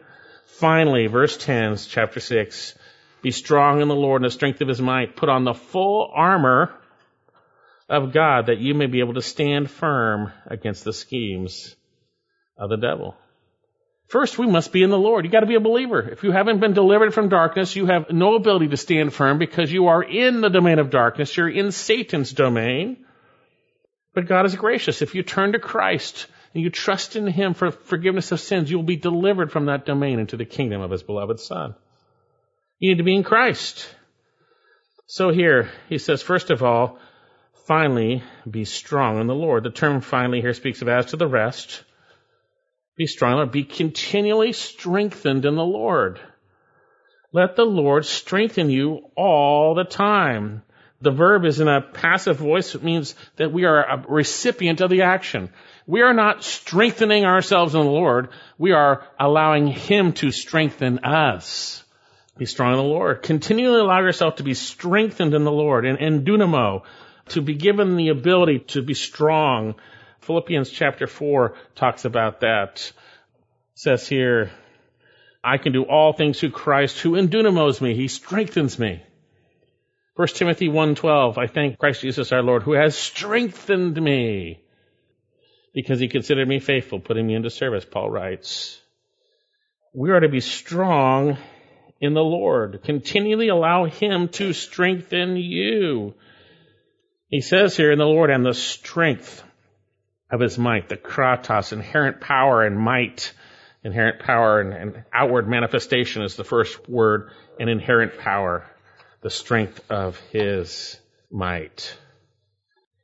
Finally, 0.60 1.08
verse 1.08 1.38
10, 1.38 1.77
chapter 1.77 2.20
6. 2.20 2.75
Be 3.22 3.31
strong 3.31 3.81
in 3.81 3.88
the 3.88 3.96
Lord 3.96 4.22
and 4.22 4.29
the 4.29 4.34
strength 4.34 4.62
of 4.62 4.67
his 4.67 4.81
might. 4.81 5.15
Put 5.15 5.29
on 5.29 5.43
the 5.43 5.53
full 5.53 6.12
armor 6.13 6.72
of 7.89 8.13
God 8.13 8.48
that 8.48 8.60
you 8.60 8.74
may 8.74 8.88
be 8.88 9.00
able 9.00 9.15
to 9.15 9.22
stand 9.22 9.70
firm 9.70 10.31
against 10.48 10.84
the 10.84 10.93
schemes 10.93 11.75
of 12.58 12.70
the 12.70 12.77
devil. 12.77 13.15
First, 14.08 14.38
we 14.38 14.46
must 14.46 14.74
be 14.74 14.84
in 14.84 14.89
the 14.89 14.98
Lord. 14.98 15.24
You 15.24 15.31
gotta 15.31 15.46
be 15.46 15.55
a 15.55 15.62
believer. 15.62 16.01
If 16.01 16.24
you 16.24 16.31
haven't 16.31 16.60
been 16.60 16.74
delivered 16.74 17.13
from 17.13 17.29
darkness, 17.29 17.75
you 17.75 17.86
have 17.86 18.12
no 18.12 18.36
ability 18.36 18.67
to 18.70 18.77
stand 18.77 19.13
firm 19.13 19.38
because 19.38 19.72
you 19.72 19.88
are 19.88 20.03
in 20.03 20.41
the 20.41 20.50
domain 20.50 20.79
of 20.79 20.89
darkness. 20.89 21.36
You're 21.36 21.50
in 21.50 21.72
Satan's 21.72 22.34
domain. 22.34 23.05
But 24.13 24.27
God 24.27 24.46
is 24.46 24.55
gracious. 24.55 25.01
If 25.01 25.15
you 25.15 25.24
turn 25.24 25.53
to 25.53 25.60
Christ, 25.60 26.27
and 26.53 26.63
you 26.63 26.70
trust 26.70 27.15
in 27.15 27.27
Him 27.27 27.53
for 27.53 27.72
forgiveness 27.72 28.31
of 28.31 28.39
sins, 28.39 28.70
you 28.70 28.77
will 28.77 28.84
be 28.84 28.98
delivered 28.98 29.51
from 29.51 29.65
that 29.65 29.86
domain 29.86 30.20
into 30.20 30.38
the 30.38 30.46
kingdom 30.46 30.81
of 30.81 30.91
His 30.91 31.03
beloved 31.03 31.39
Son. 31.39 31.75
You 32.79 32.89
need 32.89 32.98
to 32.98 33.03
be 33.03 33.15
in 33.15 33.24
Christ. 33.24 33.88
So 35.08 35.29
here, 35.29 35.70
he 35.88 35.98
says, 35.98 36.22
first 36.22 36.50
of 36.50 36.63
all, 36.63 36.98
finally, 37.67 38.24
be 38.50 38.65
strong 38.65 39.20
in 39.20 39.27
the 39.27 39.36
Lord. 39.36 39.63
The 39.63 39.70
term 39.70 40.01
finally 40.01 40.41
here 40.41 40.53
speaks 40.53 40.81
of 40.81 40.88
as 40.88 41.08
to 41.08 41.17
the 41.17 41.27
rest. 41.27 41.84
Be 42.98 43.08
strong. 43.08 43.50
Be 43.50 43.63
continually 43.63 44.53
strengthened 44.53 45.46
in 45.46 45.55
the 45.55 45.65
Lord. 45.65 46.20
Let 47.34 47.55
the 47.55 47.65
Lord 47.65 48.05
strengthen 48.05 48.70
you 48.70 49.10
all 49.15 49.74
the 49.75 49.86
time. 49.86 50.63
The 51.01 51.12
verb 51.12 51.46
is 51.46 51.60
in 51.60 51.67
a 51.67 51.81
passive 51.81 52.38
voice. 52.38 52.75
It 52.75 52.84
means 52.84 53.15
that 53.38 53.51
we 53.51 53.65
are 53.65 53.84
a 53.84 54.05
recipient 54.08 54.81
of 54.81 54.91
the 54.91 55.01
action. 55.01 55.50
We 55.88 56.01
are 56.03 56.13
not 56.13 56.43
strengthening 56.43 57.25
ourselves 57.25 57.74
in 57.74 57.81
the 57.81 57.89
Lord. 57.89 58.29
We 58.60 58.72
are 58.72 59.03
allowing 59.20 59.67
Him 59.67 60.13
to 60.13 60.31
strengthen 60.31 61.00
us. 61.00 61.84
Be 62.38 62.46
strong 62.46 62.74
in 62.74 62.77
the 62.77 62.84
Lord. 62.84 63.24
Continually 63.24 63.81
allow 63.81 64.01
yourself 64.01 64.36
to 64.36 64.43
be 64.43 64.53
strengthened 64.53 65.34
in 65.34 65.43
the 65.43 65.51
Lord 65.51 65.86
and, 65.86 66.00
and 66.00 66.25
dunamo, 66.25 66.84
to 67.29 67.41
be 67.41 67.55
given 67.55 67.98
the 67.98 68.10
ability 68.10 68.60
to 68.70 68.81
be 68.81 68.93
strong. 68.93 69.75
Philippians 70.22 70.70
chapter 70.70 71.08
4 71.08 71.55
talks 71.75 72.05
about 72.05 72.41
that. 72.41 72.75
It 72.75 72.93
says 73.74 74.08
here, 74.08 74.51
I 75.43 75.58
can 75.58 75.74
do 75.74 75.84
all 75.84 76.13
things 76.13 76.39
through 76.39 76.51
Christ 76.51 77.00
who 77.00 77.13
endunamos 77.13 77.81
me. 77.81 77.96
He 77.96 78.08
strengthens 78.08 78.77
me. 78.77 79.01
1 80.15 80.27
Timothy 80.30 80.68
1.12, 80.68 81.38
I 81.38 81.48
thank 81.48 81.80
Christ 81.80 82.01
Jesus 82.01 82.32
our 82.32 82.44
Lord 82.44 82.63
who 82.63 82.74
has 82.74 82.98
strengthened 82.98 84.01
me 84.01 84.62
because 85.74 86.00
he 86.00 86.10
considered 86.10 86.48
me 86.48 86.60
faithful, 86.60 87.00
putting 87.00 87.25
me 87.25 87.36
into 87.36 87.50
service, 87.50 87.86
Paul 87.86 88.10
writes. 88.10 88.80
We 89.94 90.12
are 90.12 90.20
to 90.20 90.30
be 90.30 90.41
strong 90.41 91.38
in 92.00 92.13
the 92.13 92.24
Lord. 92.24 92.82
Continually 92.84 93.48
allow 93.48 93.86
him 93.86 94.27
to 94.30 94.51
strengthen 94.51 95.38
you. 95.38 96.13
He 97.30 97.39
says 97.39 97.77
here 97.77 97.91
in 97.91 98.00
the 98.00 98.06
Lord 98.06 98.30
and 98.30 98.46
the 98.46 98.53
strength 98.53 99.44
of 100.30 100.41
his 100.41 100.58
might, 100.58 100.89
the 100.89 100.98
kratos, 100.98 101.72
inherent 101.72 102.20
power 102.20 102.63
and 102.63 102.77
might 102.77 103.34
Inherent 103.84 104.20
power 104.20 104.62
and, 104.62 104.74
and 104.74 105.03
outward 105.12 105.48
manifestation 105.48 106.22
is 106.22 106.36
the 106.36 106.44
first 106.44 106.88
word, 106.88 107.32
and 107.60 107.68
inherent 107.68 108.20
power, 108.20 108.63
the 109.22 109.30
strength 109.30 109.80
of 109.90 110.20
his 110.32 111.00
might. 111.32 111.96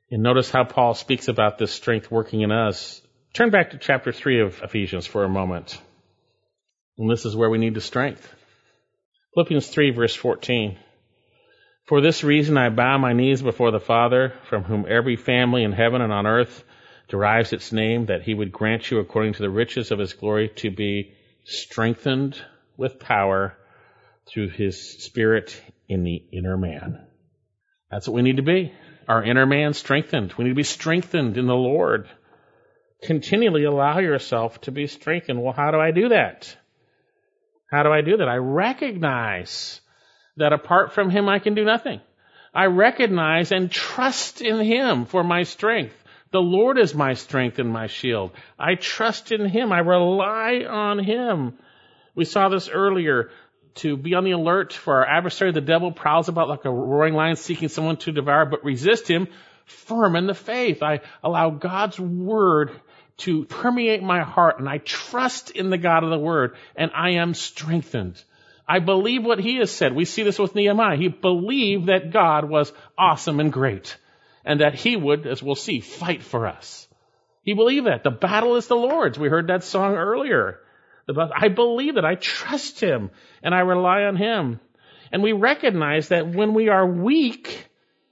And 0.10 0.24
notice 0.24 0.50
how 0.50 0.64
Paul 0.64 0.94
speaks 0.94 1.28
about 1.28 1.58
this 1.58 1.72
strength 1.72 2.10
working 2.10 2.42
in 2.42 2.52
us. 2.52 3.02
Turn 3.34 3.50
back 3.50 3.72
to 3.72 3.78
chapter 3.78 4.12
3 4.12 4.42
of 4.42 4.62
Ephesians 4.64 5.06
for 5.06 5.24
a 5.24 5.30
moment. 5.30 5.80
And 6.98 7.10
this 7.10 7.26
is 7.26 7.36
where 7.36 7.50
we 7.50 7.60
need 7.60 7.76
the 7.76 7.82
strength. 7.82 8.28
Philippians 9.34 9.68
3 9.68 9.92
verse 9.92 10.16
14. 10.16 10.80
For 11.86 12.02
this 12.02 12.24
reason 12.24 12.58
I 12.58 12.70
bow 12.70 12.98
my 12.98 13.14
knees 13.14 13.42
before 13.42 13.72
the 13.72 13.80
Father, 13.80 14.34
from 14.50 14.64
whom 14.64 14.86
every 14.90 15.16
family 15.16 15.64
in 15.64 15.72
heaven 15.72 16.02
and 16.02 16.12
on 16.12 16.26
earth 16.26 16.64
derives 17.08 17.54
its 17.54 17.72
name, 17.72 18.08
that 18.08 18.24
he 18.24 18.34
would 18.34 18.52
grant 18.52 18.90
you, 18.92 19.00
according 19.00 19.34
to 19.34 19.42
the 19.42 19.50
riches 19.50 19.92
of 19.92 20.00
his 20.00 20.14
glory, 20.14 20.50
to 20.58 20.72
be 20.72 21.14
strengthened 21.46 22.42
with 22.76 23.00
power 23.00 23.56
through 24.28 24.50
his 24.50 25.02
spirit 25.02 25.62
in 25.88 26.03
the 26.03 26.24
inner 26.32 26.58
man. 26.58 27.06
That's 27.89 28.08
what 28.08 28.15
we 28.15 28.22
need 28.22 28.38
to 28.38 28.44
be. 28.44 28.74
Our 29.08 29.24
inner 29.24 29.46
man 29.46 29.74
strengthened. 29.74 30.34
We 30.38 30.44
need 30.44 30.51
to 30.51 30.56
be 30.56 30.63
strengthened 30.63 31.38
in 31.38 31.48
the 31.48 31.56
Lord. 31.56 32.08
Continually 33.03 33.63
allow 33.63 34.00
yourself 34.00 34.60
to 34.62 34.72
be 34.72 34.88
strengthened. 34.88 35.41
Well, 35.41 35.53
how 35.53 35.72
do 35.72 35.79
I 35.79 35.91
do 35.91 36.10
that? 36.10 36.56
How 37.72 37.84
do 37.84 37.91
I 37.91 38.01
do 38.01 38.17
that? 38.17 38.27
I 38.27 38.36
recognize 38.36 39.82
that 40.38 40.53
apart 40.53 40.94
from 40.94 41.10
him, 41.10 41.29
I 41.29 41.39
can 41.39 41.56
do 41.56 41.63
nothing. 41.63 42.01
I 42.53 42.65
recognize 42.65 43.51
and 43.51 43.72
trust 43.72 44.41
in 44.41 44.60
him 44.60 45.06
for 45.06 45.24
my 45.24 45.44
strength. 45.44 45.96
The 46.32 46.39
Lord 46.39 46.77
is 46.77 46.94
my 46.94 47.13
strength 47.13 47.60
and 47.60 47.70
my 47.70 47.88
shield. 47.88 48.32
I 48.60 48.75
trust 48.75 49.32
in 49.32 49.46
Him. 49.48 49.72
I 49.72 49.79
rely 49.79 50.65
on 50.70 51.00
Him. 51.00 51.58
We 52.15 52.25
saw 52.25 52.50
this 52.50 52.70
earlier. 52.70 53.29
To 53.77 53.96
be 53.96 54.15
on 54.15 54.24
the 54.24 54.31
alert 54.31 54.74
for 54.74 54.96
our 54.96 55.05
adversary, 55.05 55.51
the 55.51 55.62
devil 55.62 55.91
prowls 55.91 56.29
about 56.29 56.50
like 56.50 56.65
a 56.65 56.72
roaring 56.72 57.13
lion 57.13 57.36
seeking 57.36 57.69
someone 57.69 57.98
to 57.98 58.12
devour, 58.12 58.46
but 58.46 58.63
resist 58.63 59.07
him 59.07 59.27
firm 59.65 60.15
in 60.15 60.27
the 60.27 60.34
faith. 60.34 60.81
I 60.81 61.01
allow 61.24 61.51
God's 61.51 62.00
word 62.00 62.72
to 63.17 63.46
permeate 63.46 64.01
my 64.01 64.22
heart 64.22 64.60
and 64.60 64.69
I 64.69 64.77
trust 64.77 65.51
in 65.51 65.69
the 65.69 65.77
God 65.77 66.03
of 66.03 66.10
the 66.10 66.19
word 66.19 66.55
and 66.75 66.91
I 66.93 67.12
am 67.12 67.34
strengthened. 67.34 68.22
I 68.67 68.79
believe 68.79 69.24
what 69.24 69.39
he 69.39 69.57
has 69.57 69.72
said. 69.72 69.93
We 69.93 70.05
see 70.05 70.24
this 70.24 70.39
with 70.39 70.55
Nehemiah. 70.55 70.98
He 70.98 71.07
believed 71.07 71.88
that 71.88 72.12
God 72.12 72.46
was 72.46 72.72
awesome 72.98 73.39
and 73.39 73.51
great 73.51 73.98
and 74.46 74.62
that 74.62 74.75
he 74.75 74.96
would, 74.96 75.27
as 75.27 75.43
we'll 75.43 75.55
see, 75.55 75.81
fight 75.81 76.24
for 76.24 76.48
us. 76.48 76.88
He 77.43 77.53
believed 77.53 77.88
that. 77.88 78.03
The 78.03 78.12
battle 78.12 78.55
is 78.55 78.67
the 78.67 78.75
Lord's. 78.75 79.17
We 79.17 79.29
heard 79.29 79.48
that 79.48 79.63
song 79.63 79.96
earlier. 79.96 80.60
I 81.10 81.48
believe 81.48 81.98
it. 81.98 82.06
I 82.06 82.16
trust 82.16 82.80
him 82.80 83.12
and 83.42 83.56
I 83.56 83.60
rely 83.60 84.04
on 84.04 84.16
him. 84.16 84.60
And 85.12 85.24
we 85.24 85.32
recognize 85.32 86.10
that 86.10 86.28
when 86.28 86.54
we 86.54 86.68
are 86.70 86.86
weak, 86.86 87.68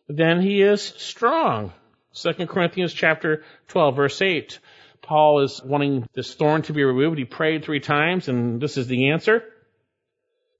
then 0.07 0.41
he 0.41 0.61
is 0.61 0.81
strong. 0.81 1.73
2 2.13 2.47
Corinthians 2.47 2.93
chapter 2.93 3.43
12 3.67 3.95
verse 3.95 4.21
8. 4.21 4.59
Paul 5.01 5.41
is 5.43 5.61
wanting 5.63 6.07
this 6.15 6.33
thorn 6.33 6.61
to 6.63 6.73
be 6.73 6.83
removed. 6.83 7.17
He 7.17 7.25
prayed 7.25 7.65
three 7.65 7.81
times 7.81 8.29
and 8.29 8.61
this 8.61 8.77
is 8.77 8.87
the 8.87 9.09
answer. 9.09 9.43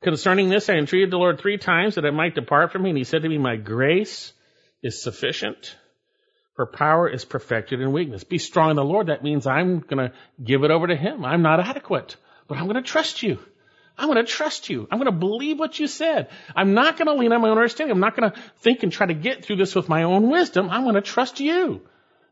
Concerning 0.04 0.50
this, 0.50 0.70
I 0.70 0.74
entreated 0.74 1.12
the 1.12 1.18
Lord 1.18 1.40
three 1.40 1.58
times 1.58 1.96
that 1.96 2.06
it 2.06 2.14
might 2.14 2.36
depart 2.36 2.72
from 2.72 2.84
me. 2.84 2.90
And 2.90 2.98
he 2.98 3.06
said 3.06 3.24
to 3.24 3.30
me, 3.30 3.38
my 3.38 3.56
grace 3.56 4.34
is 4.84 5.02
sufficient. 5.02 5.76
For 6.56 6.66
power 6.66 7.10
is 7.10 7.26
perfected 7.26 7.82
in 7.82 7.92
weakness. 7.92 8.24
Be 8.24 8.38
strong 8.38 8.70
in 8.70 8.76
the 8.78 8.84
Lord. 8.84 9.08
That 9.08 9.24
means 9.24 9.46
I'm 9.46 9.80
going 9.80 10.10
to 10.10 10.14
give 10.42 10.64
it 10.64 10.72
over 10.72 10.88
to 10.88 10.96
Him. 10.96 11.26
I'm 11.26 11.42
not 11.42 11.60
adequate, 11.60 12.16
but 12.48 12.58
I'm 12.58 12.66
going 12.66 12.76
to 12.76 12.90
trust 12.90 13.24
you. 13.24 13.40
I'm 13.98 14.10
going 14.10 14.24
to 14.24 14.30
trust 14.30 14.70
you. 14.70 14.88
I'm 14.92 15.00
going 15.00 15.12
to 15.12 15.18
believe 15.18 15.58
what 15.58 15.80
you 15.80 15.88
said. 15.88 16.30
I'm 16.56 16.74
not 16.74 16.98
going 16.98 17.08
to 17.08 17.14
lean 17.14 17.32
on 17.32 17.42
my 17.42 17.50
own 17.50 17.58
understanding. 17.58 17.94
I'm 17.94 18.02
not 18.02 18.16
going 18.16 18.32
to 18.32 18.40
think 18.58 18.84
and 18.84 18.92
try 18.92 19.08
to 19.08 19.14
get 19.14 19.46
through 19.46 19.56
this 19.56 19.74
with 19.74 19.88
my 19.88 20.04
own 20.04 20.30
wisdom. 20.30 20.70
I'm 20.70 20.84
going 20.84 20.96
to 20.96 21.02
trust 21.02 21.40
you. 21.40 21.82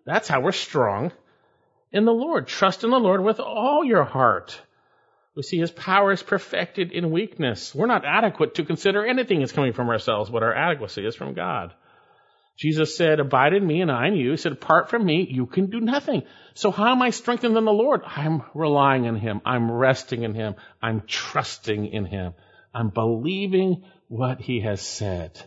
That's 0.05 0.27
how 0.27 0.41
we're 0.41 0.51
strong 0.51 1.11
in 1.91 2.05
the 2.05 2.11
Lord. 2.11 2.47
Trust 2.47 2.83
in 2.83 2.89
the 2.89 2.99
Lord 2.99 3.23
with 3.23 3.39
all 3.39 3.85
your 3.85 4.03
heart. 4.03 4.59
We 5.35 5.43
see 5.43 5.57
His 5.57 5.71
power 5.71 6.11
is 6.11 6.21
perfected 6.21 6.91
in 6.91 7.11
weakness. 7.11 7.73
We're 7.73 7.87
not 7.87 8.05
adequate 8.05 8.55
to 8.55 8.65
consider 8.65 9.05
anything 9.05 9.39
that's 9.39 9.51
coming 9.51 9.73
from 9.73 9.89
ourselves, 9.89 10.29
but 10.29 10.43
our 10.43 10.53
adequacy 10.53 11.05
is 11.05 11.15
from 11.15 11.33
God. 11.33 11.73
Jesus 12.57 12.95
said, 12.95 13.19
abide 13.19 13.53
in 13.53 13.65
me 13.65 13.81
and 13.81 13.91
I 13.91 14.07
in 14.07 14.15
you. 14.15 14.31
He 14.31 14.37
said, 14.37 14.51
apart 14.51 14.89
from 14.89 15.05
me, 15.05 15.27
you 15.29 15.47
can 15.47 15.69
do 15.69 15.79
nothing. 15.79 16.23
So 16.53 16.69
how 16.71 16.91
am 16.91 17.01
I 17.01 17.09
strengthened 17.09 17.57
in 17.57 17.65
the 17.65 17.71
Lord? 17.71 18.01
I'm 18.05 18.43
relying 18.53 19.07
on 19.07 19.15
Him. 19.15 19.41
I'm 19.43 19.71
resting 19.71 20.23
in 20.23 20.35
Him. 20.35 20.55
I'm 20.81 21.01
trusting 21.07 21.87
in 21.87 22.05
Him. 22.05 22.33
I'm 22.73 22.89
believing 22.89 23.85
what 24.07 24.39
He 24.39 24.61
has 24.61 24.81
said. 24.81 25.39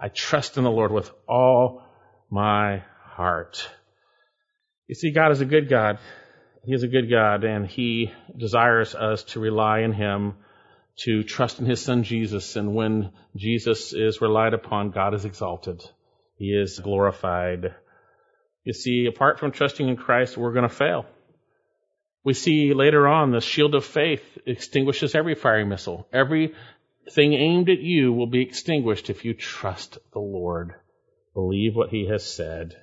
I 0.00 0.08
trust 0.08 0.56
in 0.56 0.64
the 0.64 0.70
Lord 0.70 0.90
with 0.90 1.10
all 1.28 1.82
my 2.30 2.82
heart. 3.02 3.68
You 4.88 4.94
see, 4.94 5.12
God 5.12 5.32
is 5.32 5.40
a 5.40 5.46
good 5.46 5.68
God. 5.68 5.98
He 6.64 6.72
is 6.72 6.82
a 6.82 6.88
good 6.88 7.10
God 7.10 7.44
and 7.44 7.66
He 7.66 8.10
desires 8.36 8.94
us 8.94 9.22
to 9.24 9.40
rely 9.40 9.82
on 9.82 9.92
Him, 9.92 10.34
to 11.00 11.22
trust 11.22 11.60
in 11.60 11.66
His 11.66 11.82
Son 11.82 12.04
Jesus. 12.04 12.56
And 12.56 12.74
when 12.74 13.12
Jesus 13.36 13.92
is 13.92 14.22
relied 14.22 14.54
upon, 14.54 14.90
God 14.90 15.12
is 15.12 15.26
exalted. 15.26 15.82
He 16.36 16.46
is 16.46 16.78
glorified. 16.78 17.74
You 18.64 18.72
see, 18.72 19.06
apart 19.06 19.38
from 19.38 19.52
trusting 19.52 19.88
in 19.88 19.96
Christ, 19.96 20.36
we're 20.36 20.52
going 20.52 20.68
to 20.68 20.74
fail. 20.74 21.06
We 22.24 22.32
see 22.32 22.72
later 22.72 23.06
on 23.06 23.30
the 23.30 23.40
shield 23.40 23.74
of 23.74 23.84
faith 23.84 24.22
extinguishes 24.46 25.14
every 25.14 25.34
fiery 25.34 25.64
missile. 25.64 26.08
Everything 26.12 26.54
aimed 27.34 27.68
at 27.68 27.80
you 27.80 28.12
will 28.12 28.26
be 28.26 28.40
extinguished 28.40 29.10
if 29.10 29.24
you 29.24 29.34
trust 29.34 29.98
the 30.12 30.20
Lord. 30.20 30.74
Believe 31.34 31.76
what 31.76 31.90
he 31.90 32.06
has 32.08 32.24
said. 32.24 32.76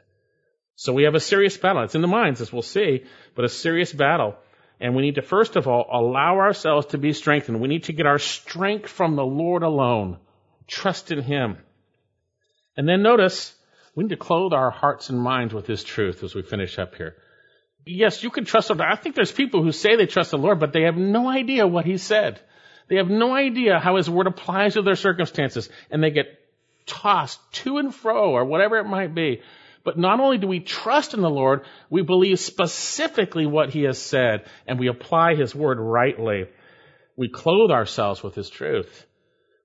So 0.76 0.94
we 0.94 1.04
have 1.04 1.16
a 1.16 1.20
serious 1.20 1.58
battle. 1.58 1.84
It's 1.84 1.96
in 1.96 2.02
the 2.02 2.08
minds, 2.08 2.42
as 2.42 2.54
we'll 2.54 2.62
see, 2.62 3.04
but 3.36 3.46
a 3.46 3.50
serious 3.50 3.92
battle. 3.92 4.36
And 4.80 4.96
we 4.96 5.02
need 5.02 5.16
to 5.16 5.22
first 5.22 5.56
of 5.56 5.68
all 5.68 5.88
allow 5.92 6.38
ourselves 6.38 6.88
to 6.88 6.98
be 6.98 7.14
strengthened. 7.14 7.62
We 7.62 7.68
need 7.68 7.84
to 7.86 7.94
get 7.94 8.06
our 8.06 8.20
strength 8.20 8.90
from 8.90 9.16
the 9.16 9.26
Lord 9.26 9.64
alone. 9.64 10.18
Trust 10.68 11.12
in 11.12 11.22
Him. 11.22 11.58
And 12.78 12.88
then 12.88 13.04
notice, 13.04 13.54
we 13.96 14.04
need 14.04 14.12
to 14.12 14.18
clothe 14.18 14.54
our 14.54 14.72
hearts 14.72 15.10
and 15.10 15.20
minds 15.20 15.54
with 15.54 15.68
His 15.68 15.84
truth 15.84 16.24
as 16.24 16.34
we 16.34 16.42
finish 16.42 16.80
up 16.80 16.96
here. 16.96 17.16
Yes, 17.86 18.24
you 18.24 18.30
can 18.30 18.46
trust 18.46 18.70
the 18.70 18.76
Lord. 18.76 18.90
I 18.92 18.96
think 18.96 19.16
there's 19.16 19.32
people 19.32 19.64
who 19.64 19.72
say 19.72 19.96
they 19.96 20.06
trust 20.06 20.32
the 20.32 20.38
Lord, 20.38 20.60
but 20.60 20.72
they 20.72 20.84
have 20.84 20.98
no 20.98 21.28
idea 21.28 21.68
what 21.68 21.86
He 21.86 21.98
said. 21.98 22.40
They 22.88 22.98
have 22.98 23.10
no 23.10 23.34
idea 23.34 23.80
how 23.80 23.98
His 23.98 24.10
Word 24.10 24.28
applies 24.28 24.76
to 24.76 24.82
their 24.82 24.96
circumstances, 24.96 25.70
and 25.90 26.04
they 26.04 26.12
get 26.12 26.40
tossed 26.86 27.40
to 27.54 27.78
and 27.78 27.94
fro, 27.94 28.32
or 28.32 28.46
whatever 28.46 28.78
it 28.78 28.86
might 28.86 29.14
be. 29.14 29.42
But 29.84 29.98
not 29.98 30.20
only 30.20 30.38
do 30.38 30.48
we 30.48 30.60
trust 30.60 31.14
in 31.14 31.22
the 31.22 31.30
Lord, 31.30 31.66
we 31.90 32.04
believe 32.04 32.40
specifically 32.40 33.48
what 33.48 33.72
He 33.72 33.84
has 33.84 34.00
said, 34.00 34.46
and 34.68 34.80
we 34.80 34.88
apply 34.88 35.36
His 35.36 35.56
Word 35.56 35.80
rightly. 35.80 36.46
We 37.18 37.30
clothe 37.30 37.72
ourselves 37.72 38.24
with 38.24 38.36
His 38.36 38.50
truth. 38.50 39.06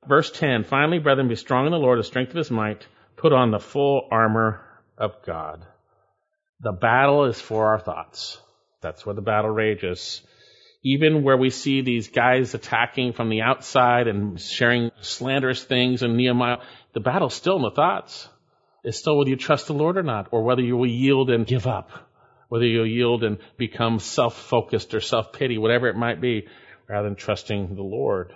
Verse 0.08 0.30
10, 0.30 0.64
finally, 0.64 0.98
brethren, 0.98 1.28
be 1.28 1.36
strong 1.36 1.66
in 1.66 1.72
the 1.72 1.78
Lord, 1.78 1.98
the 1.98 2.04
strength 2.04 2.30
of 2.30 2.36
His 2.36 2.50
might 2.50 2.86
put 3.26 3.32
on 3.32 3.50
the 3.50 3.58
full 3.58 4.06
armor 4.12 4.60
of 4.96 5.10
God. 5.26 5.66
The 6.60 6.70
battle 6.70 7.24
is 7.24 7.40
for 7.40 7.70
our 7.70 7.80
thoughts. 7.80 8.40
That's 8.82 9.04
where 9.04 9.16
the 9.16 9.20
battle 9.20 9.50
rages. 9.50 10.22
even 10.86 11.24
where 11.24 11.36
we 11.36 11.50
see 11.50 11.80
these 11.80 12.06
guys 12.06 12.54
attacking 12.54 13.12
from 13.12 13.28
the 13.28 13.42
outside 13.42 14.06
and 14.06 14.40
sharing 14.40 14.92
slanderous 15.00 15.64
things 15.64 16.04
in 16.04 16.16
Nehemiah, 16.16 16.58
the 16.92 17.00
battle's 17.00 17.34
still 17.34 17.56
in 17.56 17.62
the 17.62 17.72
thoughts. 17.72 18.28
It's 18.84 18.96
still 18.96 19.18
whether 19.18 19.30
you 19.30 19.36
trust 19.36 19.66
the 19.66 19.74
Lord 19.74 19.96
or 19.96 20.04
not, 20.04 20.28
or 20.30 20.44
whether 20.44 20.62
you 20.62 20.76
will 20.76 20.88
yield 20.88 21.28
and 21.28 21.44
give 21.44 21.66
up, 21.66 21.90
whether 22.48 22.64
you'll 22.64 22.86
yield 22.86 23.24
and 23.24 23.38
become 23.58 23.98
self-focused 23.98 24.94
or 24.94 25.00
self-pity, 25.00 25.58
whatever 25.58 25.88
it 25.88 25.96
might 25.96 26.20
be, 26.20 26.46
rather 26.88 27.08
than 27.08 27.16
trusting 27.16 27.74
the 27.74 27.82
Lord. 27.82 28.32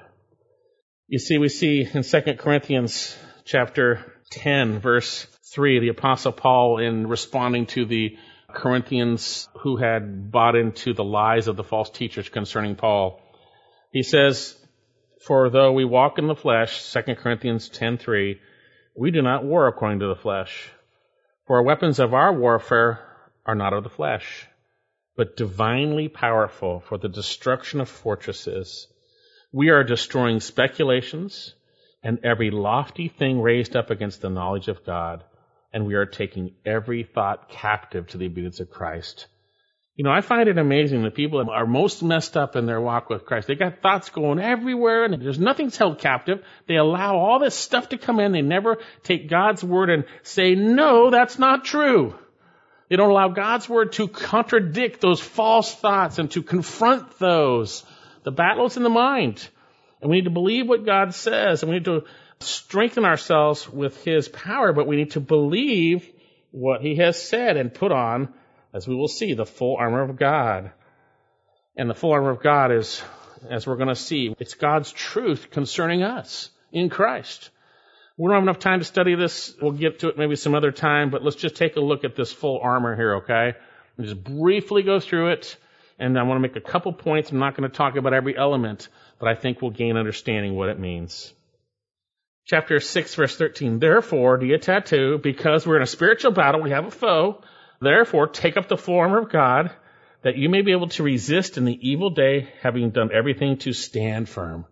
You 1.06 1.20
see, 1.20 1.38
we 1.38 1.48
see 1.48 1.86
in 1.94 2.02
2 2.02 2.20
Corinthians 2.36 3.16
chapter 3.44 4.12
10, 4.30 4.80
verse 4.80 5.26
3, 5.54 5.80
the 5.80 5.88
apostle 5.88 6.32
Paul 6.32 6.78
in 6.78 7.06
responding 7.06 7.66
to 7.66 7.84
the 7.84 8.16
Corinthians 8.52 9.48
who 9.60 9.76
had 9.76 10.30
bought 10.30 10.56
into 10.56 10.94
the 10.94 11.04
lies 11.04 11.48
of 11.48 11.56
the 11.56 11.64
false 11.64 11.90
teachers 11.90 12.28
concerning 12.28 12.76
Paul. 12.76 13.20
He 13.92 14.02
says, 14.02 14.56
For 15.26 15.50
though 15.50 15.72
we 15.72 15.84
walk 15.84 16.18
in 16.18 16.26
the 16.26 16.34
flesh, 16.34 16.92
2 16.92 17.16
Corinthians 17.16 17.68
10:3, 17.68 18.38
we 18.96 19.10
do 19.10 19.22
not 19.22 19.44
war 19.44 19.66
according 19.66 20.00
to 20.00 20.06
the 20.06 20.16
flesh. 20.16 20.70
For 21.46 21.56
our 21.56 21.62
weapons 21.62 21.98
of 21.98 22.14
our 22.14 22.32
warfare 22.32 23.00
are 23.44 23.54
not 23.54 23.72
of 23.72 23.82
the 23.82 23.90
flesh, 23.90 24.46
but 25.16 25.36
divinely 25.36 26.08
powerful 26.08 26.80
for 26.80 26.98
the 26.98 27.08
destruction 27.08 27.80
of 27.80 27.88
fortresses. 27.88 28.86
We 29.52 29.70
are 29.70 29.82
destroying 29.82 30.40
speculations 30.40 31.54
and 32.02 32.18
every 32.24 32.50
lofty 32.50 33.08
thing 33.08 33.40
raised 33.40 33.76
up 33.76 33.90
against 33.90 34.20
the 34.20 34.30
knowledge 34.30 34.68
of 34.68 34.84
God 34.84 35.24
and 35.72 35.86
we 35.86 35.94
are 35.94 36.06
taking 36.06 36.52
every 36.64 37.04
thought 37.04 37.48
captive 37.48 38.08
to 38.08 38.18
the 38.18 38.26
obedience 38.26 38.60
of 38.60 38.70
Christ. 38.70 39.26
You 39.94 40.04
know, 40.04 40.10
I 40.10 40.22
find 40.22 40.48
it 40.48 40.56
amazing 40.56 41.02
that 41.02 41.14
people 41.14 41.50
are 41.50 41.66
most 41.66 42.02
messed 42.02 42.36
up 42.36 42.56
in 42.56 42.64
their 42.64 42.80
walk 42.80 43.10
with 43.10 43.26
Christ. 43.26 43.46
They 43.46 43.54
got 43.54 43.82
thoughts 43.82 44.08
going 44.08 44.38
everywhere 44.38 45.04
and 45.04 45.20
there's 45.20 45.38
nothing's 45.38 45.76
held 45.76 45.98
captive. 45.98 46.42
They 46.66 46.76
allow 46.76 47.16
all 47.16 47.38
this 47.38 47.54
stuff 47.54 47.90
to 47.90 47.98
come 47.98 48.18
in. 48.18 48.32
They 48.32 48.40
never 48.40 48.78
take 49.02 49.28
God's 49.28 49.62
word 49.62 49.90
and 49.90 50.04
say, 50.22 50.54
no, 50.54 51.10
that's 51.10 51.38
not 51.38 51.64
true. 51.64 52.14
They 52.88 52.96
don't 52.96 53.10
allow 53.10 53.28
God's 53.28 53.68
word 53.68 53.92
to 53.92 54.08
contradict 54.08 55.00
those 55.00 55.20
false 55.20 55.74
thoughts 55.74 56.18
and 56.18 56.30
to 56.32 56.42
confront 56.42 57.18
those. 57.18 57.84
The 58.24 58.32
battle 58.32 58.66
is 58.66 58.76
in 58.76 58.82
the 58.82 58.88
mind. 58.88 59.48
And 60.00 60.10
we 60.10 60.16
need 60.16 60.24
to 60.24 60.30
believe 60.30 60.68
what 60.68 60.86
God 60.86 61.14
says 61.14 61.62
and 61.62 61.70
we 61.70 61.78
need 61.78 61.84
to 61.84 62.04
strengthen 62.40 63.04
ourselves 63.04 63.68
with 63.68 64.02
His 64.04 64.28
power, 64.28 64.72
but 64.72 64.86
we 64.86 64.96
need 64.96 65.12
to 65.12 65.20
believe 65.20 66.08
what 66.50 66.80
He 66.80 66.96
has 66.96 67.22
said 67.22 67.56
and 67.56 67.72
put 67.72 67.92
on, 67.92 68.32
as 68.72 68.88
we 68.88 68.94
will 68.94 69.08
see, 69.08 69.34
the 69.34 69.46
full 69.46 69.76
armor 69.76 70.02
of 70.02 70.16
God. 70.16 70.72
And 71.76 71.88
the 71.88 71.94
full 71.94 72.12
armor 72.12 72.30
of 72.30 72.42
God 72.42 72.72
is, 72.72 73.02
as 73.48 73.66
we're 73.66 73.76
going 73.76 73.88
to 73.88 73.94
see, 73.94 74.34
it's 74.38 74.54
God's 74.54 74.90
truth 74.92 75.50
concerning 75.50 76.02
us 76.02 76.50
in 76.72 76.88
Christ. 76.88 77.50
We 78.16 78.26
don't 78.26 78.34
have 78.34 78.42
enough 78.42 78.58
time 78.58 78.80
to 78.80 78.84
study 78.84 79.14
this. 79.14 79.54
We'll 79.62 79.72
get 79.72 80.00
to 80.00 80.08
it 80.08 80.18
maybe 80.18 80.36
some 80.36 80.54
other 80.54 80.72
time, 80.72 81.10
but 81.10 81.22
let's 81.22 81.36
just 81.36 81.56
take 81.56 81.76
a 81.76 81.80
look 81.80 82.04
at 82.04 82.16
this 82.16 82.32
full 82.32 82.60
armor 82.62 82.94
here, 82.94 83.16
okay? 83.16 83.54
Just 83.98 84.22
briefly 84.22 84.82
go 84.82 85.00
through 85.00 85.32
it, 85.32 85.56
and 85.98 86.18
I 86.18 86.22
want 86.24 86.36
to 86.36 86.42
make 86.42 86.56
a 86.56 86.60
couple 86.60 86.92
points. 86.92 87.30
I'm 87.30 87.38
not 87.38 87.56
going 87.56 87.70
to 87.70 87.74
talk 87.74 87.96
about 87.96 88.12
every 88.12 88.36
element, 88.36 88.88
but 89.20 89.28
I 89.28 89.36
think 89.36 89.62
we'll 89.62 89.70
gain 89.70 89.96
understanding 89.96 90.56
what 90.56 90.70
it 90.70 90.80
means 90.80 91.32
chapter 92.50 92.80
6, 92.80 93.14
verse 93.14 93.36
13. 93.36 93.78
Therefore, 93.78 94.36
dia 94.36 94.58
touto, 94.58 95.22
because 95.22 95.64
we're 95.64 95.76
in 95.76 95.82
a 95.82 95.86
spiritual 95.86 96.32
battle, 96.32 96.60
we 96.60 96.70
have 96.70 96.86
a 96.86 96.90
foe. 96.90 97.42
Therefore, 97.80 98.26
take 98.26 98.56
up 98.56 98.66
the 98.66 98.92
armor 98.92 99.18
of 99.18 99.30
God, 99.30 99.70
that 100.22 100.36
you 100.36 100.48
may 100.48 100.62
be 100.62 100.72
able 100.72 100.88
to 100.88 101.04
resist 101.04 101.56
in 101.58 101.64
the 101.64 101.78
evil 101.88 102.10
day, 102.10 102.48
having 102.60 102.90
done 102.90 103.10
everything 103.14 103.58
to 103.58 103.72
stand 103.72 104.28
firm. 104.28 104.66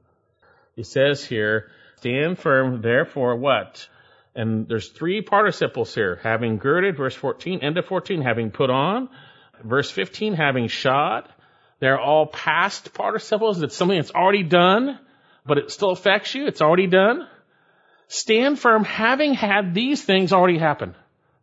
He 0.74 0.82
says 0.82 1.24
here, 1.24 1.70
stand 1.98 2.40
firm, 2.40 2.82
therefore 2.82 3.36
what? 3.36 3.88
And 4.34 4.66
there's 4.66 4.88
three 4.88 5.22
participles 5.22 5.94
here. 5.94 6.18
Having 6.24 6.58
girded, 6.58 6.96
verse 6.96 7.14
14, 7.14 7.60
end 7.60 7.78
of 7.78 7.86
14, 7.86 8.22
having 8.22 8.50
put 8.50 8.70
on. 8.70 9.08
Verse 9.62 9.90
15, 9.90 10.34
having 10.34 10.66
shod. 10.66 11.28
They're 11.80 12.00
all 12.00 12.26
past 12.26 12.92
participles. 12.94 13.62
It's 13.62 13.76
something 13.76 13.98
that's 13.98 14.10
already 14.10 14.42
done, 14.42 14.98
but 15.46 15.58
it 15.58 15.70
still 15.70 15.90
affects 15.90 16.34
you. 16.34 16.46
It's 16.46 16.62
already 16.62 16.86
done. 16.86 17.26
Stand 18.08 18.58
firm 18.58 18.84
having 18.84 19.34
had 19.34 19.74
these 19.74 20.02
things 20.02 20.32
already 20.32 20.58
happen. 20.58 20.94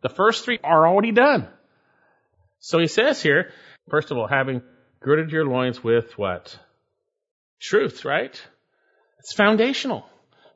The 0.02 0.08
first 0.08 0.44
three 0.44 0.58
are 0.62 0.86
already 0.86 1.12
done. 1.12 1.48
So 2.58 2.78
he 2.78 2.86
says 2.86 3.22
here, 3.22 3.52
first 3.88 4.10
of 4.10 4.18
all, 4.18 4.26
having 4.26 4.62
girded 5.00 5.30
your 5.30 5.44
loins 5.44 5.82
with 5.82 6.18
what? 6.18 6.58
Truth, 7.60 8.04
right? 8.04 8.40
It's 9.20 9.32
foundational. 9.32 10.04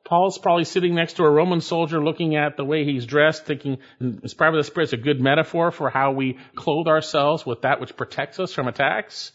Paul's 0.03 0.37
probably 0.37 0.65
sitting 0.65 0.93
next 0.93 1.13
to 1.13 1.23
a 1.23 1.29
Roman 1.31 1.61
soldier 1.61 2.03
looking 2.03 2.35
at 2.35 2.57
the 2.57 2.65
way 2.65 2.83
he's 2.83 3.05
dressed, 3.05 3.45
thinking, 3.45 3.77
inspired 3.99 4.51
by 4.51 4.57
the 4.57 4.63
Spirit, 4.63 4.85
it's 4.85 4.93
a 4.93 4.97
good 4.97 5.21
metaphor 5.21 5.71
for 5.71 5.89
how 5.89 6.11
we 6.11 6.37
clothe 6.55 6.87
ourselves 6.87 7.45
with 7.45 7.61
that 7.61 7.79
which 7.79 7.95
protects 7.95 8.39
us 8.39 8.53
from 8.53 8.67
attacks. 8.67 9.31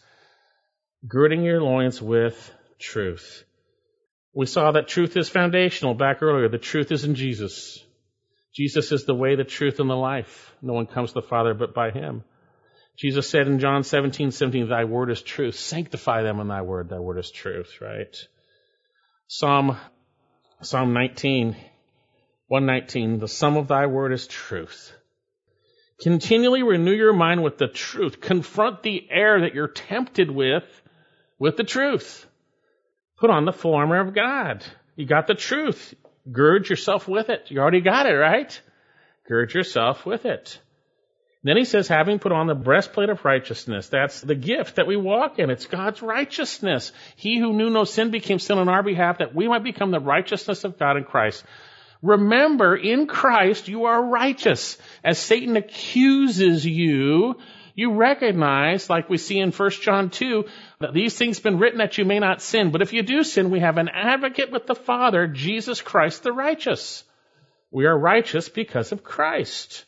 Girding 1.05 1.43
your 1.43 1.61
loins 1.61 2.01
with 2.01 2.53
truth. 2.79 3.43
We 4.33 4.45
saw 4.45 4.71
that 4.71 4.87
truth 4.87 5.17
is 5.17 5.29
foundational 5.29 5.93
back 5.93 6.21
earlier. 6.21 6.49
The 6.49 6.57
truth 6.57 6.91
is 6.91 7.03
in 7.03 7.15
Jesus. 7.15 7.83
Jesus 8.53 8.91
is 8.91 9.05
the 9.05 9.15
way, 9.15 9.35
the 9.35 9.43
truth, 9.43 9.79
and 9.79 9.89
the 9.89 9.95
life. 9.95 10.53
No 10.61 10.73
one 10.73 10.87
comes 10.87 11.09
to 11.09 11.21
the 11.21 11.27
Father 11.27 11.53
but 11.53 11.73
by 11.73 11.91
Him. 11.91 12.23
Jesus 12.97 13.29
said 13.29 13.47
in 13.47 13.59
John 13.59 13.83
17, 13.83 14.31
17, 14.31 14.69
Thy 14.69 14.85
word 14.85 15.11
is 15.11 15.21
truth. 15.21 15.55
Sanctify 15.55 16.23
them 16.23 16.39
in 16.39 16.47
Thy 16.47 16.63
word. 16.63 16.89
Thy 16.89 16.99
word 16.99 17.19
is 17.19 17.29
truth, 17.29 17.79
right? 17.79 18.15
Psalm, 19.27 19.77
Psalm 20.61 20.93
19, 20.93 21.55
119, 22.47 23.19
The 23.19 23.27
sum 23.27 23.57
of 23.57 23.67
Thy 23.67 23.85
word 23.85 24.13
is 24.13 24.25
truth. 24.25 24.91
Continually 26.01 26.63
renew 26.63 26.93
your 26.93 27.13
mind 27.13 27.43
with 27.43 27.57
the 27.57 27.67
truth. 27.67 28.21
Confront 28.21 28.81
the 28.81 29.07
error 29.11 29.41
that 29.41 29.53
you're 29.53 29.67
tempted 29.67 30.31
with, 30.31 30.63
with 31.39 31.57
the 31.57 31.63
truth. 31.63 32.25
Put 33.17 33.29
on 33.29 33.45
the 33.45 33.53
full 33.53 33.79
of 33.79 34.13
God. 34.13 34.63
You 34.95 35.05
got 35.05 35.27
the 35.27 35.33
truth. 35.33 35.93
Gird 36.31 36.69
yourself 36.69 37.07
with 37.07 37.29
it. 37.29 37.45
You 37.49 37.59
already 37.59 37.81
got 37.81 38.05
it, 38.05 38.13
right? 38.13 38.59
Gird 39.27 39.53
yourself 39.53 40.05
with 40.05 40.25
it. 40.25 40.59
Then 41.43 41.55
he 41.55 41.65
says, 41.65 41.87
having 41.87 42.19
put 42.19 42.31
on 42.31 42.47
the 42.47 42.55
breastplate 42.55 43.09
of 43.09 43.23
righteousness. 43.23 43.87
That's 43.87 44.19
the 44.19 44.35
gift 44.35 44.75
that 44.75 44.87
we 44.87 44.97
walk 44.97 45.39
in. 45.39 45.49
It's 45.49 45.65
God's 45.65 46.01
righteousness. 46.01 46.91
He 47.15 47.39
who 47.39 47.53
knew 47.53 47.69
no 47.69 47.85
sin 47.85 48.11
became 48.11 48.39
sin 48.39 48.57
on 48.57 48.67
our 48.67 48.83
behalf 48.83 49.19
that 49.19 49.33
we 49.33 49.47
might 49.47 49.63
become 49.63 49.91
the 49.91 49.99
righteousness 49.99 50.63
of 50.63 50.77
God 50.77 50.97
in 50.97 51.05
Christ. 51.05 51.45
Remember, 52.01 52.75
in 52.75 53.07
Christ 53.07 53.67
you 53.67 53.85
are 53.85 54.03
righteous. 54.03 54.77
As 55.03 55.19
Satan 55.19 55.55
accuses 55.55 56.65
you 56.65 57.37
you 57.77 57.93
recognize, 57.93 58.89
like 58.89 59.07
we 59.07 59.19
see 59.19 59.37
in 59.37 59.51
1 59.51 59.69
John 59.69 60.09
2, 60.09 60.45
that 60.79 60.95
these 60.95 61.15
things 61.15 61.37
have 61.37 61.43
been 61.43 61.59
written 61.59 61.77
that 61.77 61.99
you 61.99 62.05
may 62.05 62.17
not 62.17 62.41
sin. 62.41 62.71
But 62.71 62.81
if 62.81 62.91
you 62.91 63.03
do 63.03 63.23
sin, 63.23 63.51
we 63.51 63.59
have 63.59 63.77
an 63.77 63.87
advocate 63.87 64.51
with 64.51 64.65
the 64.65 64.73
Father, 64.73 65.27
Jesus 65.27 65.79
Christ 65.79 66.23
the 66.23 66.33
righteous. 66.33 67.03
We 67.69 67.85
are 67.85 67.95
righteous 67.95 68.49
because 68.49 68.91
of 68.91 69.03
Christ. 69.03 69.85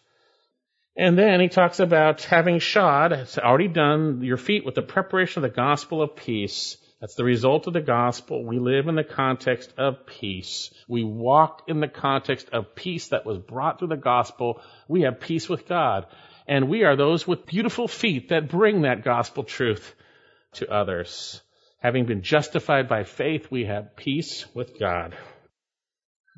And 0.95 1.17
then 1.17 1.39
he 1.39 1.47
talks 1.47 1.79
about 1.79 2.21
having 2.21 2.59
shod, 2.59 3.11
it's 3.11 3.39
already 3.39 3.67
done, 3.67 4.21
your 4.21 4.37
feet 4.37 4.65
with 4.65 4.75
the 4.75 4.83
preparation 4.83 5.43
of 5.43 5.49
the 5.49 5.55
gospel 5.55 6.03
of 6.03 6.15
peace. 6.15 6.77
That's 7.01 7.15
the 7.15 7.23
result 7.23 7.65
of 7.65 7.73
the 7.73 7.81
gospel. 7.81 8.45
We 8.45 8.59
live 8.59 8.87
in 8.87 8.95
the 8.95 9.03
context 9.03 9.73
of 9.79 10.05
peace. 10.05 10.69
We 10.87 11.03
walk 11.03 11.63
in 11.67 11.79
the 11.79 11.87
context 11.87 12.49
of 12.51 12.75
peace 12.75 13.07
that 13.07 13.25
was 13.25 13.39
brought 13.39 13.79
through 13.79 13.87
the 13.87 13.97
gospel. 13.97 14.61
We 14.87 15.01
have 15.03 15.21
peace 15.21 15.49
with 15.49 15.67
God. 15.67 16.05
And 16.49 16.67
we 16.67 16.83
are 16.83 16.95
those 16.95 17.27
with 17.27 17.45
beautiful 17.45 17.87
feet 17.87 18.29
that 18.29 18.49
bring 18.49 18.81
that 18.81 19.03
gospel 19.03 19.43
truth 19.43 19.93
to 20.53 20.67
others. 20.67 21.43
Having 21.77 22.07
been 22.07 22.23
justified 22.23 22.89
by 22.89 23.03
faith, 23.03 23.51
we 23.51 23.65
have 23.65 23.95
peace 23.95 24.47
with 24.55 24.79
God. 24.79 25.15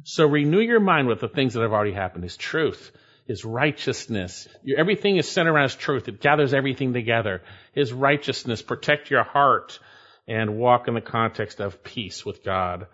So 0.03 0.27
renew 0.27 0.59
your 0.59 0.81
mind 0.81 1.07
with 1.07 1.21
the 1.21 1.29
things 1.29 1.53
that 1.53 1.61
have 1.61 1.71
already 1.71 1.93
happened. 1.93 2.25
His 2.25 2.35
truth, 2.35 2.91
His 3.25 3.45
righteousness. 3.45 4.49
Everything 4.77 5.15
is 5.15 5.31
centered 5.31 5.53
around 5.53 5.69
His 5.69 5.75
truth. 5.75 6.09
It 6.09 6.19
gathers 6.19 6.53
everything 6.53 6.91
together. 6.91 7.41
His 7.73 7.93
righteousness. 7.93 8.61
Protect 8.61 9.09
your 9.09 9.23
heart 9.23 9.79
and 10.27 10.57
walk 10.57 10.89
in 10.89 10.93
the 10.93 10.99
context 10.99 11.61
of 11.61 11.85
peace 11.85 12.25
with 12.25 12.43
God. 12.43 12.87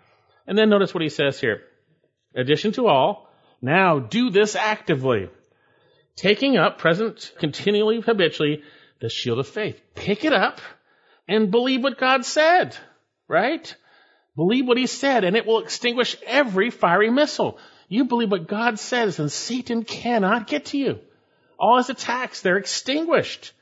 And 0.46 0.56
then 0.56 0.70
notice 0.70 0.94
what 0.94 1.02
He 1.02 1.08
says 1.08 1.40
here. 1.40 1.62
Addition 2.36 2.70
to 2.72 2.86
all, 2.86 3.28
now 3.60 3.98
do 3.98 4.30
this 4.30 4.54
actively 4.54 5.30
taking 6.18 6.56
up, 6.56 6.78
present 6.78 7.32
continually, 7.38 8.00
habitually, 8.00 8.62
the 9.00 9.08
shield 9.08 9.38
of 9.38 9.46
faith. 9.46 9.80
Pick 9.94 10.24
it 10.24 10.32
up 10.32 10.60
and 11.28 11.50
believe 11.50 11.82
what 11.82 11.98
God 11.98 12.24
said, 12.24 12.76
right? 13.28 13.74
Believe 14.34 14.66
what 14.66 14.78
He 14.78 14.86
said, 14.86 15.24
and 15.24 15.36
it 15.36 15.46
will 15.46 15.60
extinguish 15.60 16.16
every 16.26 16.70
fiery 16.70 17.10
missile. 17.10 17.58
You 17.88 18.04
believe 18.04 18.30
what 18.30 18.48
God 18.48 18.78
says, 18.78 19.18
and 19.18 19.30
Satan 19.30 19.84
cannot 19.84 20.48
get 20.48 20.66
to 20.66 20.78
you. 20.78 20.98
All 21.58 21.78
his 21.78 21.88
attacks, 21.88 22.42
they're 22.42 22.58
extinguished. 22.58 23.52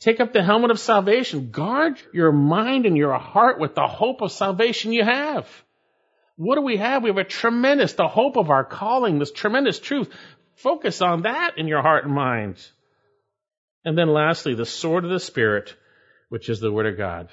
Take 0.00 0.20
up 0.20 0.32
the 0.32 0.42
helmet 0.42 0.70
of 0.70 0.80
salvation. 0.80 1.50
Guard 1.50 1.96
your 2.12 2.32
mind 2.32 2.86
and 2.86 2.96
your 2.96 3.16
heart 3.18 3.60
with 3.60 3.74
the 3.74 3.86
hope 3.86 4.20
of 4.20 4.32
salvation 4.32 4.92
you 4.92 5.04
have. 5.04 5.46
What 6.36 6.56
do 6.56 6.62
we 6.62 6.78
have? 6.78 7.02
We 7.02 7.10
have 7.10 7.18
a 7.18 7.24
tremendous, 7.24 7.92
the 7.92 8.08
hope 8.08 8.36
of 8.36 8.50
our 8.50 8.64
calling, 8.64 9.18
this 9.18 9.30
tremendous 9.30 9.78
truth. 9.78 10.10
Focus 10.56 11.02
on 11.02 11.22
that 11.22 11.58
in 11.58 11.68
your 11.68 11.82
heart 11.82 12.04
and 12.04 12.14
mind. 12.14 12.56
And 13.84 13.96
then 13.98 14.12
lastly, 14.12 14.54
the 14.54 14.66
sword 14.66 15.04
of 15.04 15.10
the 15.10 15.20
Spirit, 15.20 15.74
which 16.28 16.48
is 16.48 16.60
the 16.60 16.72
Word 16.72 16.86
of 16.86 16.96
God. 16.96 17.28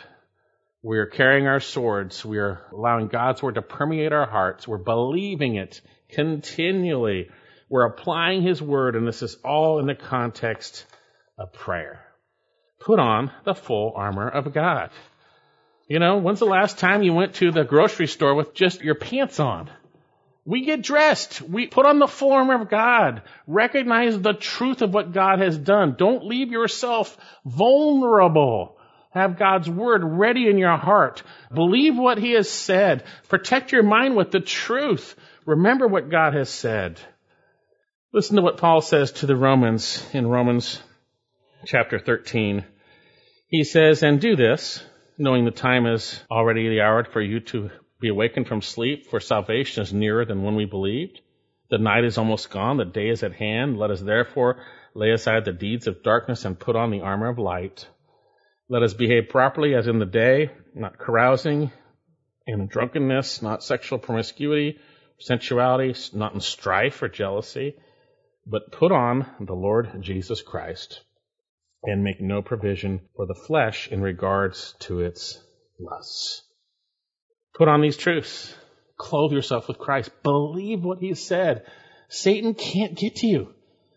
We 0.82 0.98
are 0.98 1.06
carrying 1.06 1.46
our 1.46 1.60
swords. 1.60 2.24
We 2.24 2.38
are 2.38 2.62
allowing 2.72 3.08
God's 3.08 3.44
Word 3.44 3.56
to 3.56 3.62
permeate 3.62 4.14
our 4.14 4.30
hearts. 4.30 4.68
We're 4.68 4.78
believing 4.78 5.56
it 5.56 5.82
continually. 6.10 7.30
We're 7.70 7.86
applying 7.86 8.42
His 8.42 8.62
Word, 8.62 8.96
and 8.96 9.08
this 9.08 9.22
is 9.22 9.36
all 9.44 9.80
in 9.80 9.86
the 9.86 9.96
context 9.96 10.86
of 11.38 11.54
prayer. 11.54 12.06
Put 12.80 13.00
on 13.00 13.32
the 13.44 13.54
full 13.54 13.94
armor 13.96 14.28
of 14.28 14.54
God. 14.54 14.90
You 15.88 16.00
know, 16.00 16.18
when's 16.18 16.40
the 16.40 16.46
last 16.46 16.80
time 16.80 17.04
you 17.04 17.14
went 17.14 17.36
to 17.36 17.52
the 17.52 17.64
grocery 17.64 18.08
store 18.08 18.36
with 18.36 18.54
just 18.54 18.82
your 18.82 18.96
pants 18.96 19.40
on? 19.40 19.70
We 20.50 20.66
get 20.66 20.82
dressed. 20.82 21.44
We 21.44 21.68
put 21.68 21.86
on 21.86 22.00
the 22.00 22.08
form 22.08 22.50
of 22.50 22.72
God. 22.72 23.22
Recognize 23.46 24.20
the 24.20 24.34
truth 24.34 24.82
of 24.82 24.92
what 24.92 25.12
God 25.12 25.38
has 25.38 25.56
done. 25.56 25.94
Don't 25.96 26.26
leave 26.26 26.52
yourself 26.52 27.16
vulnerable. 27.46 28.76
Have 29.12 29.38
God's 29.38 29.70
word 29.70 30.02
ready 30.04 30.50
in 30.50 30.58
your 30.58 30.76
heart. 30.76 31.22
Believe 31.54 31.96
what 31.96 32.18
He 32.18 32.32
has 32.32 32.50
said. 32.50 33.04
Protect 33.28 33.72
your 33.72 33.84
mind 33.84 34.16
with 34.16 34.32
the 34.32 34.40
truth. 34.40 35.16
Remember 35.46 35.88
what 35.88 36.10
God 36.10 36.34
has 36.34 36.50
said. 36.50 37.00
Listen 38.12 38.38
to 38.38 38.42
what 38.42 38.58
Paul 38.58 38.82
says 38.82 39.12
to 39.12 39.28
the 39.28 39.36
Romans 39.36 40.04
in 40.14 40.26
Romans 40.26 40.82
chapter 41.68 42.00
13. 42.00 42.66
He 43.50 43.64
says, 43.64 44.02
And 44.02 44.20
do 44.20 44.36
this, 44.36 44.84
knowing 45.16 45.46
the 45.46 45.52
time 45.52 45.86
is 45.86 46.24
already 46.32 46.70
the 46.70 46.82
hour 46.82 47.04
for 47.04 47.22
you 47.22 47.40
to 47.42 47.70
be 48.00 48.10
awakened 48.10 48.48
from 48.48 48.62
sleep, 48.62 49.08
for 49.08 49.20
salvation 49.20 49.84
is 49.84 49.94
nearer 49.94 50.26
than 50.26 50.44
when 50.44 50.56
we 50.56 50.66
believed. 50.66 51.22
The 51.70 51.78
night 51.78 52.04
is 52.04 52.18
almost 52.18 52.50
gone, 52.50 52.78
the 52.78 52.86
day 52.86 53.10
is 53.10 53.24
at 53.24 53.34
hand. 53.34 53.78
Let 53.78 53.92
us 53.92 54.02
therefore 54.02 54.64
lay 54.96 55.12
aside 55.12 55.46
the 55.46 55.54
deeds 55.54 55.88
of 55.88 56.04
darkness 56.04 56.46
and 56.46 56.60
put 56.60 56.76
on 56.76 56.92
the 56.92 57.02
armor 57.02 57.30
of 57.30 57.38
light. 57.38 57.88
Let 58.70 58.84
us 58.84 58.94
behave 58.94 59.30
properly 59.30 59.76
as 59.76 59.88
in 59.88 60.00
the 60.00 60.06
day, 60.06 60.52
not 60.74 60.98
carousing 60.98 61.72
in 62.48 62.68
drunkenness, 62.68 63.42
not 63.42 63.64
sexual 63.64 64.00
promiscuity, 64.00 64.80
sensuality, 65.20 65.94
not 66.14 66.34
in 66.34 66.40
strife 66.40 67.02
or 67.02 67.10
jealousy, 67.10 67.76
but 68.48 68.72
put 68.72 68.92
on 68.92 69.26
the 69.40 69.54
Lord 69.54 70.02
Jesus 70.02 70.42
Christ 70.42 71.02
and 71.84 72.04
make 72.04 72.20
no 72.20 72.42
provision 72.42 73.02
for 73.16 73.26
the 73.26 73.36
flesh 73.36 73.88
in 73.92 74.02
regards 74.02 74.74
to 74.80 75.02
its 75.02 75.40
lusts. 75.80 76.49
Put 77.60 77.68
on 77.68 77.82
these 77.82 77.98
truths. 77.98 78.56
Clothe 78.96 79.34
yourself 79.34 79.68
with 79.68 79.78
Christ. 79.78 80.12
Believe 80.24 80.82
what 80.82 81.00
he 81.00 81.14
said. 81.14 81.66
Satan 82.08 82.54
can't 82.54 82.96
get 82.96 83.18
to 83.18 83.28
you. 83.28 83.54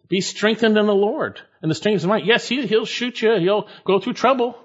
Be 0.09 0.21
strengthened 0.21 0.77
in 0.77 0.87
the 0.87 0.95
Lord 0.95 1.41
and 1.63 1.71
the 1.71 1.77
strength 1.77 2.03
of 2.03 2.09
might. 2.09 2.27
Yes, 2.27 2.49
he, 2.49 2.67
he'll 2.67 2.87
shoot 2.87 3.23
you. 3.23 3.39
He'll 3.39 3.69
go 3.85 4.01
through 4.01 4.15
trouble, 4.15 4.59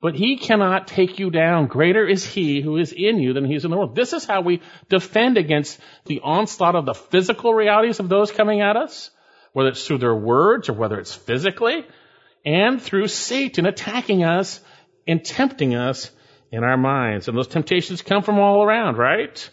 but 0.00 0.14
he 0.14 0.36
cannot 0.36 0.86
take 0.86 1.18
you 1.18 1.28
down. 1.28 1.66
Greater 1.66 2.06
is 2.06 2.24
he 2.24 2.60
who 2.60 2.76
is 2.76 2.92
in 2.92 3.18
you 3.18 3.32
than 3.32 3.44
he 3.44 3.56
is 3.56 3.64
in 3.64 3.72
the 3.72 3.76
world. 3.76 3.96
This 3.96 4.12
is 4.12 4.24
how 4.24 4.42
we 4.42 4.62
defend 4.88 5.38
against 5.38 5.80
the 6.04 6.20
onslaught 6.22 6.76
of 6.76 6.86
the 6.86 6.94
physical 6.94 7.52
realities 7.52 7.98
of 7.98 8.08
those 8.08 8.30
coming 8.30 8.60
at 8.60 8.76
us, 8.76 9.10
whether 9.54 9.70
it's 9.70 9.84
through 9.84 9.98
their 9.98 10.14
words 10.14 10.68
or 10.68 10.74
whether 10.74 11.00
it's 11.00 11.14
physically 11.14 11.84
and 12.44 12.80
through 12.80 13.08
Satan 13.08 13.66
attacking 13.66 14.22
us 14.22 14.60
and 15.04 15.24
tempting 15.24 15.74
us 15.74 16.12
in 16.56 16.64
our 16.64 16.78
minds. 16.78 17.28
And 17.28 17.36
those 17.36 17.48
temptations 17.48 18.00
come 18.00 18.22
from 18.22 18.38
all 18.38 18.64
around, 18.64 18.96
right? 18.96 19.50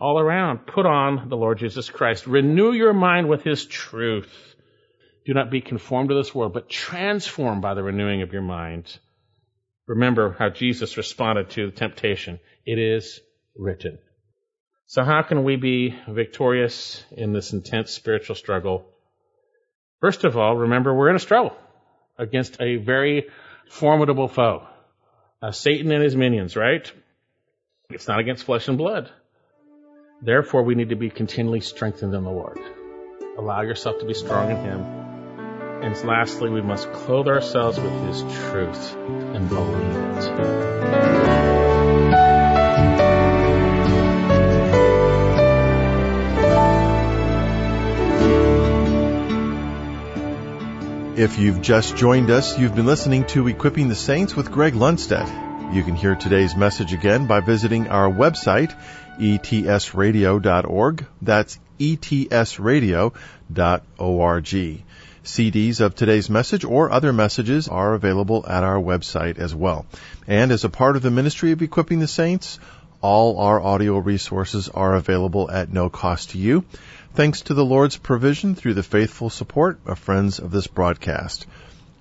All 0.00 0.18
around. 0.18 0.66
Put 0.66 0.86
on 0.86 1.28
the 1.28 1.36
Lord 1.36 1.58
Jesus 1.58 1.90
Christ. 1.90 2.26
Renew 2.26 2.72
your 2.72 2.94
mind 2.94 3.28
with 3.28 3.42
His 3.42 3.66
truth. 3.66 4.32
Do 5.26 5.34
not 5.34 5.50
be 5.50 5.60
conformed 5.60 6.08
to 6.08 6.14
this 6.14 6.34
world, 6.34 6.54
but 6.54 6.70
transformed 6.70 7.60
by 7.60 7.74
the 7.74 7.82
renewing 7.82 8.22
of 8.22 8.32
your 8.32 8.40
mind. 8.40 8.98
Remember 9.86 10.34
how 10.38 10.48
Jesus 10.48 10.96
responded 10.96 11.50
to 11.50 11.66
the 11.66 11.76
temptation. 11.76 12.40
It 12.64 12.78
is 12.78 13.20
written. 13.54 13.98
So 14.86 15.04
how 15.04 15.20
can 15.20 15.44
we 15.44 15.56
be 15.56 15.94
victorious 16.08 17.04
in 17.12 17.34
this 17.34 17.52
intense 17.52 17.90
spiritual 17.90 18.34
struggle? 18.34 18.86
First 20.00 20.24
of 20.24 20.38
all, 20.38 20.56
remember 20.56 20.94
we're 20.94 21.10
in 21.10 21.16
a 21.16 21.20
struggle 21.20 21.54
against 22.18 22.58
a 22.62 22.76
very 22.76 23.26
formidable 23.68 24.28
foe. 24.28 24.66
Uh, 25.42 25.52
Satan 25.52 25.90
and 25.90 26.02
his 26.02 26.14
minions, 26.14 26.54
right? 26.54 26.90
It's 27.88 28.06
not 28.06 28.20
against 28.20 28.44
flesh 28.44 28.68
and 28.68 28.76
blood. 28.76 29.10
Therefore, 30.20 30.62
we 30.62 30.74
need 30.74 30.90
to 30.90 30.96
be 30.96 31.08
continually 31.08 31.60
strengthened 31.60 32.14
in 32.14 32.24
the 32.24 32.30
Lord. 32.30 32.58
Allow 33.38 33.62
yourself 33.62 34.00
to 34.00 34.06
be 34.06 34.12
strong 34.12 34.50
in 34.50 34.56
Him. 34.58 34.80
And 35.82 35.96
lastly, 36.04 36.50
we 36.50 36.60
must 36.60 36.92
clothe 36.92 37.26
ourselves 37.26 37.80
with 37.80 38.06
His 38.06 38.20
truth 38.50 38.94
and 38.96 39.48
believe 39.48 39.96
it. 39.96 41.39
If 51.20 51.38
you've 51.38 51.60
just 51.60 51.96
joined 51.96 52.30
us, 52.30 52.58
you've 52.58 52.74
been 52.74 52.86
listening 52.86 53.26
to 53.26 53.46
Equipping 53.46 53.90
the 53.90 53.94
Saints 53.94 54.34
with 54.34 54.50
Greg 54.50 54.72
Lundstedt. 54.72 55.74
You 55.74 55.82
can 55.82 55.94
hear 55.94 56.16
today's 56.16 56.56
message 56.56 56.94
again 56.94 57.26
by 57.26 57.40
visiting 57.40 57.88
our 57.88 58.08
website, 58.10 58.74
etsradio.org. 59.18 61.06
That's 61.20 61.58
etsradio.org. 61.78 63.12
CDs 65.22 65.80
of 65.82 65.94
today's 65.94 66.30
message 66.30 66.64
or 66.64 66.90
other 66.90 67.12
messages 67.12 67.68
are 67.68 67.92
available 67.92 68.46
at 68.48 68.64
our 68.64 68.78
website 68.78 69.38
as 69.38 69.54
well. 69.54 69.84
And 70.26 70.50
as 70.50 70.64
a 70.64 70.70
part 70.70 70.96
of 70.96 71.02
the 71.02 71.10
ministry 71.10 71.52
of 71.52 71.60
Equipping 71.60 71.98
the 71.98 72.08
Saints, 72.08 72.58
all 73.02 73.38
our 73.40 73.60
audio 73.60 73.98
resources 73.98 74.70
are 74.70 74.94
available 74.94 75.50
at 75.50 75.70
no 75.70 75.90
cost 75.90 76.30
to 76.30 76.38
you 76.38 76.64
thanks 77.14 77.42
to 77.42 77.54
the 77.54 77.64
Lord's 77.64 77.96
provision 77.96 78.54
through 78.54 78.74
the 78.74 78.82
faithful 78.82 79.30
support 79.30 79.78
of 79.86 79.98
friends 79.98 80.38
of 80.38 80.50
this 80.50 80.66
broadcast. 80.66 81.46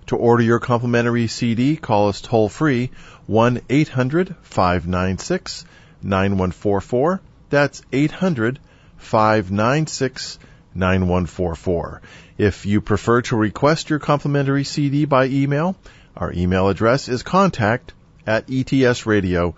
To 0.08 0.16
order 0.16 0.44
your 0.44 0.60
complimentary 0.60 1.28
CD, 1.28 1.76
call 1.76 2.10
us 2.10 2.22
toll 2.22 2.50
free 2.50 2.92
1 3.28 3.62
800 3.70 4.36
596 4.42 5.66
9144. 6.02 7.22
That's 7.50 7.82
800 7.92 8.60
596 8.98 10.40
9144. 10.74 12.02
If 12.38 12.66
you 12.66 12.82
prefer 12.82 13.22
to 13.24 13.36
request 13.36 13.90
your 13.90 14.00
complimentary 14.00 14.64
CD 14.64 15.06
by 15.06 15.26
email, 15.26 15.76
our 16.16 16.34
email 16.34 16.70
address 16.70 17.08
is 17.10 17.22
contact 17.24 17.94
at 18.26 18.48
etsradio.org. 18.48 19.54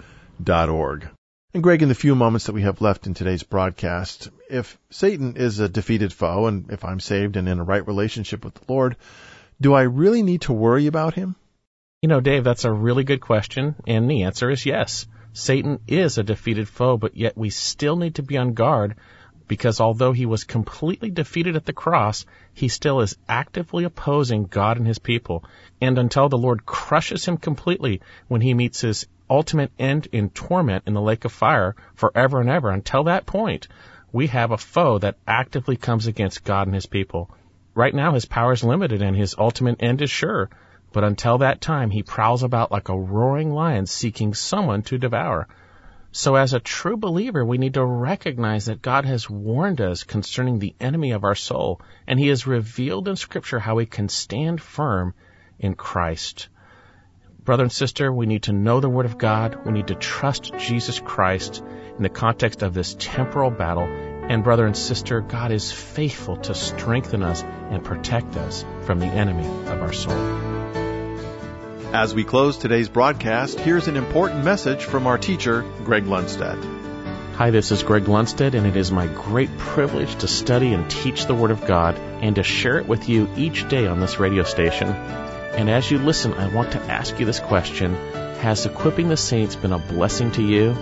And 1.53 1.61
Greg, 1.61 1.81
in 1.81 1.89
the 1.89 1.95
few 1.95 2.15
moments 2.15 2.45
that 2.45 2.53
we 2.53 2.61
have 2.61 2.79
left 2.79 3.07
in 3.07 3.13
today's 3.13 3.43
broadcast, 3.43 4.29
if 4.49 4.77
Satan 4.89 5.35
is 5.35 5.59
a 5.59 5.67
defeated 5.67 6.13
foe, 6.13 6.47
and 6.47 6.71
if 6.71 6.85
I'm 6.85 7.01
saved 7.01 7.35
and 7.35 7.49
in 7.49 7.59
a 7.59 7.63
right 7.63 7.85
relationship 7.85 8.45
with 8.45 8.53
the 8.53 8.71
Lord, 8.71 8.95
do 9.59 9.73
I 9.73 9.81
really 9.81 10.23
need 10.23 10.41
to 10.43 10.53
worry 10.53 10.87
about 10.87 11.13
him? 11.13 11.35
You 12.01 12.07
know, 12.07 12.21
Dave, 12.21 12.45
that's 12.45 12.63
a 12.63 12.71
really 12.71 13.03
good 13.03 13.19
question, 13.19 13.75
and 13.85 14.09
the 14.09 14.23
answer 14.23 14.49
is 14.49 14.65
yes. 14.65 15.07
Satan 15.33 15.79
is 15.87 16.17
a 16.17 16.23
defeated 16.23 16.69
foe, 16.69 16.95
but 16.95 17.17
yet 17.17 17.37
we 17.37 17.49
still 17.49 17.97
need 17.97 18.15
to 18.15 18.23
be 18.23 18.37
on 18.37 18.53
guard 18.53 18.95
because 19.51 19.81
although 19.81 20.13
he 20.13 20.25
was 20.25 20.45
completely 20.45 21.09
defeated 21.09 21.57
at 21.57 21.65
the 21.65 21.73
cross, 21.73 22.25
he 22.53 22.69
still 22.69 23.01
is 23.01 23.17
actively 23.27 23.83
opposing 23.83 24.45
God 24.45 24.77
and 24.77 24.87
his 24.87 24.97
people. 24.97 25.43
And 25.81 25.97
until 25.97 26.29
the 26.29 26.37
Lord 26.37 26.65
crushes 26.65 27.25
him 27.25 27.35
completely 27.35 27.99
when 28.29 28.39
he 28.39 28.53
meets 28.53 28.79
his 28.79 29.07
ultimate 29.29 29.73
end 29.77 30.07
in 30.13 30.29
torment 30.29 30.85
in 30.87 30.93
the 30.93 31.01
lake 31.01 31.25
of 31.25 31.33
fire 31.33 31.75
forever 31.95 32.39
and 32.39 32.49
ever. 32.49 32.69
Until 32.69 33.03
that 33.03 33.25
point, 33.25 33.67
we 34.13 34.27
have 34.27 34.51
a 34.51 34.57
foe 34.57 34.99
that 34.99 35.17
actively 35.27 35.75
comes 35.75 36.07
against 36.07 36.45
God 36.45 36.67
and 36.67 36.73
his 36.73 36.85
people. 36.85 37.29
Right 37.75 37.93
now, 37.93 38.13
his 38.13 38.23
power 38.23 38.53
is 38.53 38.63
limited 38.63 39.01
and 39.01 39.17
his 39.17 39.35
ultimate 39.37 39.83
end 39.83 40.01
is 40.01 40.09
sure. 40.09 40.49
But 40.93 41.03
until 41.03 41.39
that 41.39 41.59
time, 41.59 41.89
he 41.89 42.03
prowls 42.03 42.43
about 42.43 42.71
like 42.71 42.87
a 42.87 42.97
roaring 42.97 43.51
lion 43.51 43.85
seeking 43.85 44.33
someone 44.33 44.83
to 44.83 44.97
devour. 44.97 45.49
So 46.13 46.35
as 46.35 46.53
a 46.53 46.59
true 46.59 46.97
believer, 46.97 47.45
we 47.45 47.57
need 47.57 47.75
to 47.75 47.85
recognize 47.85 48.65
that 48.65 48.81
God 48.81 49.05
has 49.05 49.29
warned 49.29 49.79
us 49.79 50.03
concerning 50.03 50.59
the 50.59 50.75
enemy 50.79 51.11
of 51.11 51.23
our 51.23 51.35
soul, 51.35 51.79
and 52.05 52.19
he 52.19 52.27
has 52.27 52.45
revealed 52.45 53.07
in 53.07 53.15
scripture 53.15 53.59
how 53.59 53.75
we 53.75 53.85
can 53.85 54.09
stand 54.09 54.59
firm 54.59 55.13
in 55.57 55.73
Christ. 55.73 56.49
Brother 57.43 57.63
and 57.63 57.71
sister, 57.71 58.11
we 58.11 58.25
need 58.25 58.43
to 58.43 58.53
know 58.53 58.81
the 58.81 58.89
Word 58.89 59.05
of 59.05 59.17
God. 59.17 59.65
We 59.65 59.71
need 59.71 59.87
to 59.87 59.95
trust 59.95 60.53
Jesus 60.57 60.99
Christ 60.99 61.63
in 61.95 62.03
the 62.03 62.09
context 62.09 62.61
of 62.61 62.73
this 62.73 62.95
temporal 62.99 63.49
battle. 63.49 63.85
And 63.85 64.43
brother 64.43 64.65
and 64.65 64.75
sister, 64.77 65.21
God 65.21 65.51
is 65.51 65.71
faithful 65.71 66.37
to 66.37 66.53
strengthen 66.53 67.23
us 67.23 67.41
and 67.41 67.83
protect 67.83 68.35
us 68.35 68.65
from 68.81 68.99
the 68.99 69.07
enemy 69.07 69.47
of 69.47 69.81
our 69.81 69.93
soul. 69.93 70.50
As 71.93 72.15
we 72.15 72.23
close 72.23 72.55
today's 72.55 72.87
broadcast, 72.87 73.59
here's 73.59 73.89
an 73.89 73.97
important 73.97 74.45
message 74.45 74.85
from 74.85 75.07
our 75.07 75.17
teacher, 75.17 75.65
Greg 75.83 76.05
Lundstedt. 76.05 77.35
Hi, 77.35 77.49
this 77.49 77.69
is 77.69 77.83
Greg 77.83 78.05
Lundstedt, 78.05 78.53
and 78.53 78.65
it 78.65 78.77
is 78.77 78.93
my 78.93 79.07
great 79.07 79.57
privilege 79.57 80.15
to 80.19 80.27
study 80.29 80.73
and 80.73 80.89
teach 80.89 81.25
the 81.25 81.35
Word 81.35 81.51
of 81.51 81.65
God 81.65 81.97
and 81.97 82.37
to 82.37 82.43
share 82.43 82.77
it 82.77 82.87
with 82.87 83.09
you 83.09 83.27
each 83.35 83.67
day 83.67 83.87
on 83.87 83.99
this 83.99 84.19
radio 84.19 84.43
station. 84.43 84.87
And 84.87 85.69
as 85.69 85.91
you 85.91 85.99
listen, 85.99 86.33
I 86.33 86.47
want 86.47 86.71
to 86.71 86.81
ask 86.81 87.19
you 87.19 87.25
this 87.25 87.41
question 87.41 87.93
Has 88.39 88.65
equipping 88.65 89.09
the 89.09 89.17
saints 89.17 89.57
been 89.57 89.73
a 89.73 89.77
blessing 89.77 90.31
to 90.31 90.41
you? 90.41 90.77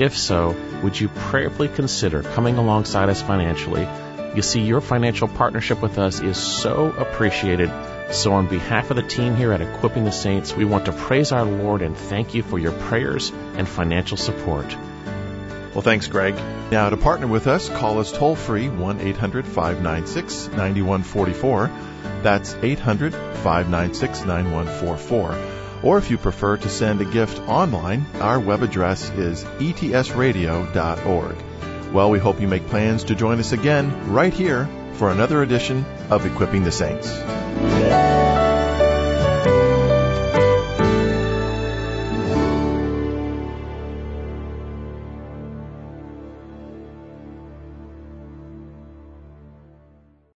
If 0.00 0.18
so, 0.18 0.56
would 0.82 0.98
you 0.98 1.08
prayerfully 1.08 1.68
consider 1.68 2.24
coming 2.24 2.58
alongside 2.58 3.10
us 3.10 3.22
financially? 3.22 3.86
You 4.34 4.42
see, 4.42 4.60
your 4.60 4.80
financial 4.80 5.28
partnership 5.28 5.82
with 5.82 5.98
us 5.98 6.20
is 6.20 6.36
so 6.36 6.90
appreciated 6.92 7.70
so, 8.10 8.32
on 8.32 8.46
behalf 8.46 8.90
of 8.90 8.96
the 8.96 9.02
team 9.02 9.36
here 9.36 9.52
at 9.52 9.60
Equipping 9.60 10.04
the 10.04 10.12
Saints, 10.12 10.54
we 10.54 10.64
want 10.64 10.86
to 10.86 10.92
praise 10.92 11.30
our 11.30 11.44
Lord 11.44 11.82
and 11.82 11.94
thank 11.94 12.32
you 12.32 12.42
for 12.42 12.58
your 12.58 12.72
prayers 12.72 13.30
and 13.54 13.68
financial 13.68 14.16
support. 14.16 14.74
Well, 15.74 15.82
thanks, 15.82 16.06
Greg. 16.06 16.34
Now, 16.70 16.88
to 16.88 16.96
partner 16.96 17.26
with 17.26 17.46
us, 17.46 17.68
call 17.68 18.00
us 18.00 18.10
toll 18.10 18.34
free 18.34 18.70
1 18.70 19.00
800 19.00 19.46
596 19.46 20.48
9144. 20.48 21.70
That's 22.22 22.54
800 22.54 23.12
596 23.12 24.24
9144. 24.24 25.38
Or 25.82 25.98
if 25.98 26.10
you 26.10 26.16
prefer 26.16 26.56
to 26.56 26.68
send 26.70 27.02
a 27.02 27.04
gift 27.04 27.38
online, 27.40 28.06
our 28.20 28.40
web 28.40 28.62
address 28.62 29.10
is 29.10 29.44
etsradio.org. 29.44 31.36
Well, 31.92 32.10
we 32.10 32.18
hope 32.18 32.40
you 32.40 32.48
make 32.48 32.66
plans 32.66 33.04
to 33.04 33.14
join 33.14 33.38
us 33.40 33.52
again 33.52 34.12
right 34.12 34.32
here 34.32 34.68
for 34.94 35.10
another 35.10 35.42
edition 35.42 35.84
of 36.10 36.26
Equipping 36.26 36.64
the 36.64 36.72
Saints. 36.72 37.08